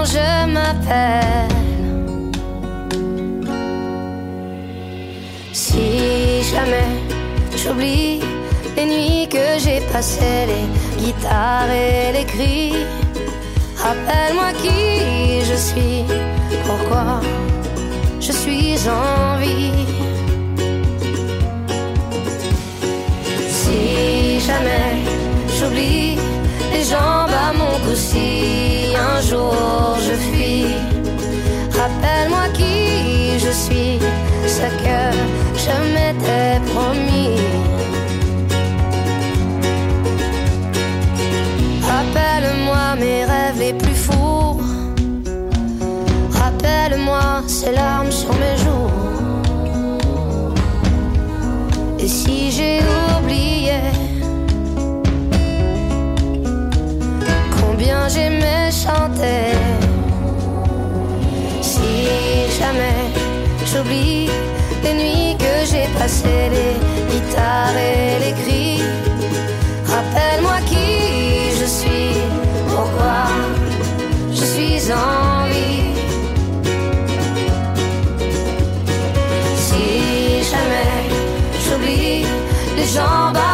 [0.06, 1.48] Je m'appelle.
[5.54, 6.92] Si jamais
[7.56, 8.22] j'oublie
[8.76, 12.74] les nuits que j'ai passées, les guitares et les cris,
[13.78, 16.04] rappelle-moi qui je suis,
[16.66, 17.22] pourquoi
[18.20, 19.72] je suis en vie.
[23.50, 24.96] Si jamais
[25.58, 26.18] j'oublie
[26.84, 30.66] jambes à mon cou, si un jour je fuis,
[31.80, 34.00] rappelle-moi qui je suis,
[34.48, 35.00] ce que
[35.64, 37.38] je m'étais promis.
[41.92, 44.60] Rappelle-moi mes rêves les plus fous.
[46.32, 48.92] Rappelle-moi ces larmes sur mes joues.
[52.00, 52.80] Et si j'ai
[58.14, 59.56] j'aimais chanter,
[61.62, 61.92] si
[62.60, 63.04] jamais
[63.66, 64.30] j'oublie
[64.84, 66.74] les nuits que j'ai passées, les
[67.12, 68.82] guitares et les cris,
[69.86, 72.14] rappelle-moi qui je suis,
[72.68, 73.22] pourquoi
[74.32, 75.94] je suis en vie.
[79.66, 81.00] Si jamais
[81.64, 82.26] j'oublie
[82.76, 83.51] les jambes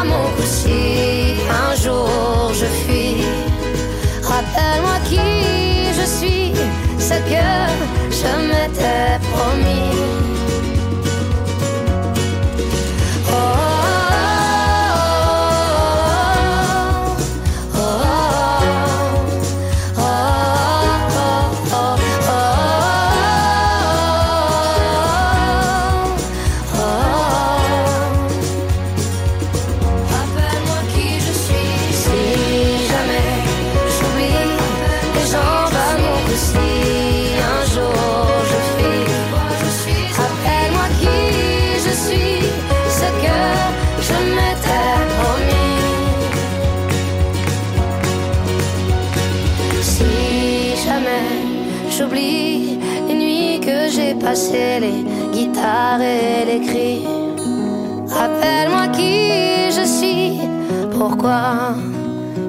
[8.19, 9.16] je m'étais
[61.17, 61.73] pourquoi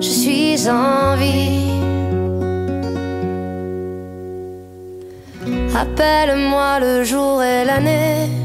[0.01, 1.73] je suis en vie.
[5.73, 8.38] Rappelle-moi le jour et l'année.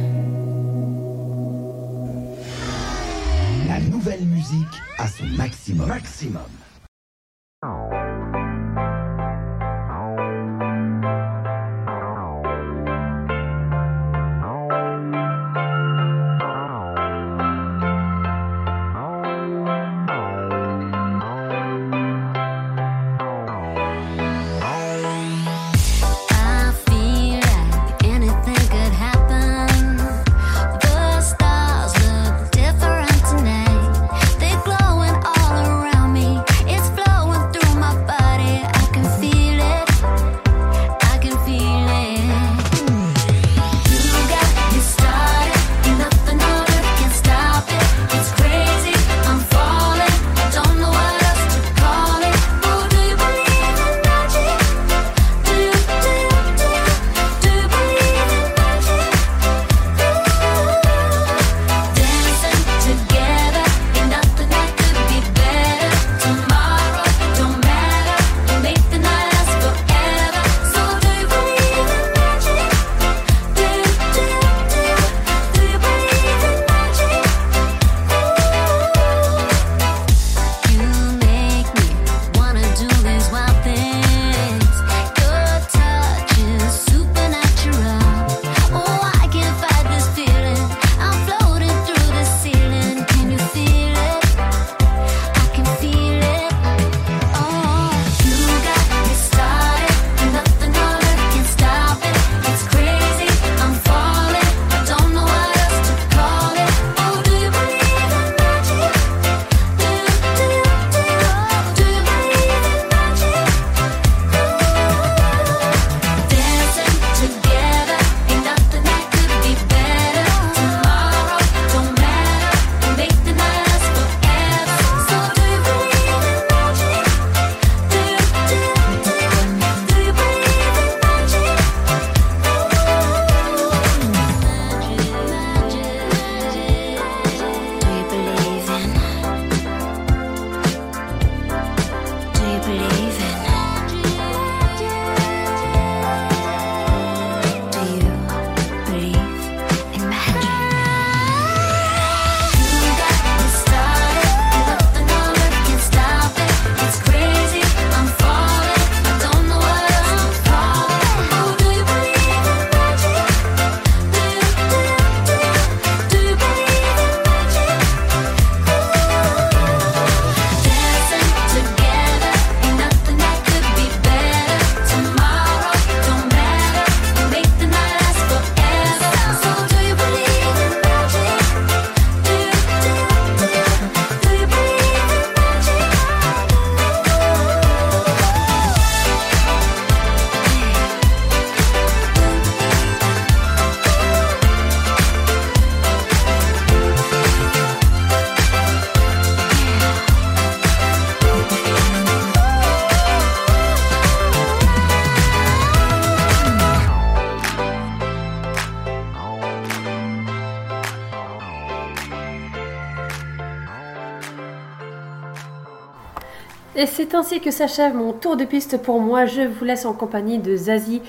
[217.14, 219.26] Ainsi que s'achève mon tour de piste pour moi.
[219.26, 221.02] Je vous laisse en compagnie de Zazie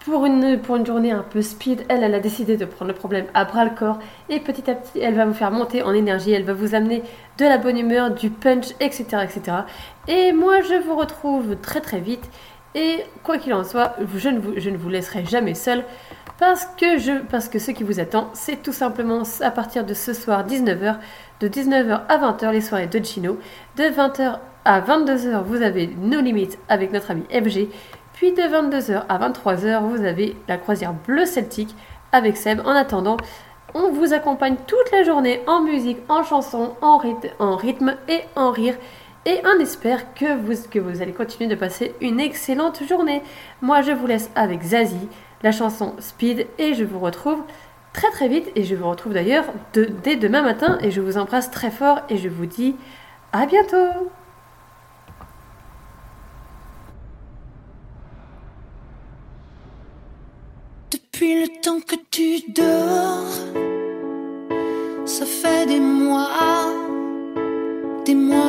[0.00, 1.84] pour une, pour une journée un peu speed.
[1.88, 3.98] Elle, elle a décidé de prendre le problème à bras le corps
[4.28, 6.32] et petit à petit, elle va vous faire monter en énergie.
[6.32, 7.02] Elle va vous amener
[7.38, 9.04] de la bonne humeur, du punch, etc.
[9.22, 9.58] etc.
[10.06, 12.28] Et moi, je vous retrouve très très vite.
[12.74, 15.84] Et quoi qu'il en soit, je ne vous, je ne vous laisserai jamais seul
[16.38, 19.92] parce que, je, parce que ce qui vous attend, c'est tout simplement à partir de
[19.92, 20.96] ce soir 19h,
[21.40, 23.38] de 19h à 20h les soirées de Chino,
[23.76, 24.38] de 20h
[24.68, 27.68] à 22h vous avez nos limites avec notre ami FG,
[28.12, 31.74] puis de 22h à 23h vous avez la croisière bleu celtique
[32.12, 32.60] avec Seb.
[32.66, 33.16] En attendant,
[33.72, 38.20] on vous accompagne toute la journée en musique, en chanson, en, ryth- en rythme et
[38.36, 38.74] en rire.
[39.24, 43.22] Et on espère que vous, allez continuer de passer une excellente journée.
[43.62, 45.08] Moi, je vous laisse avec Zazie,
[45.42, 47.42] la chanson Speed, et je vous retrouve
[47.94, 48.50] très très vite.
[48.54, 50.78] Et je vous retrouve d'ailleurs dès demain matin.
[50.82, 52.76] Et je vous embrasse très fort et je vous dis
[53.32, 54.10] à bientôt.
[61.18, 63.26] Depuis le temps que tu dors,
[65.04, 66.30] ça fait des mois,
[68.06, 68.47] des mois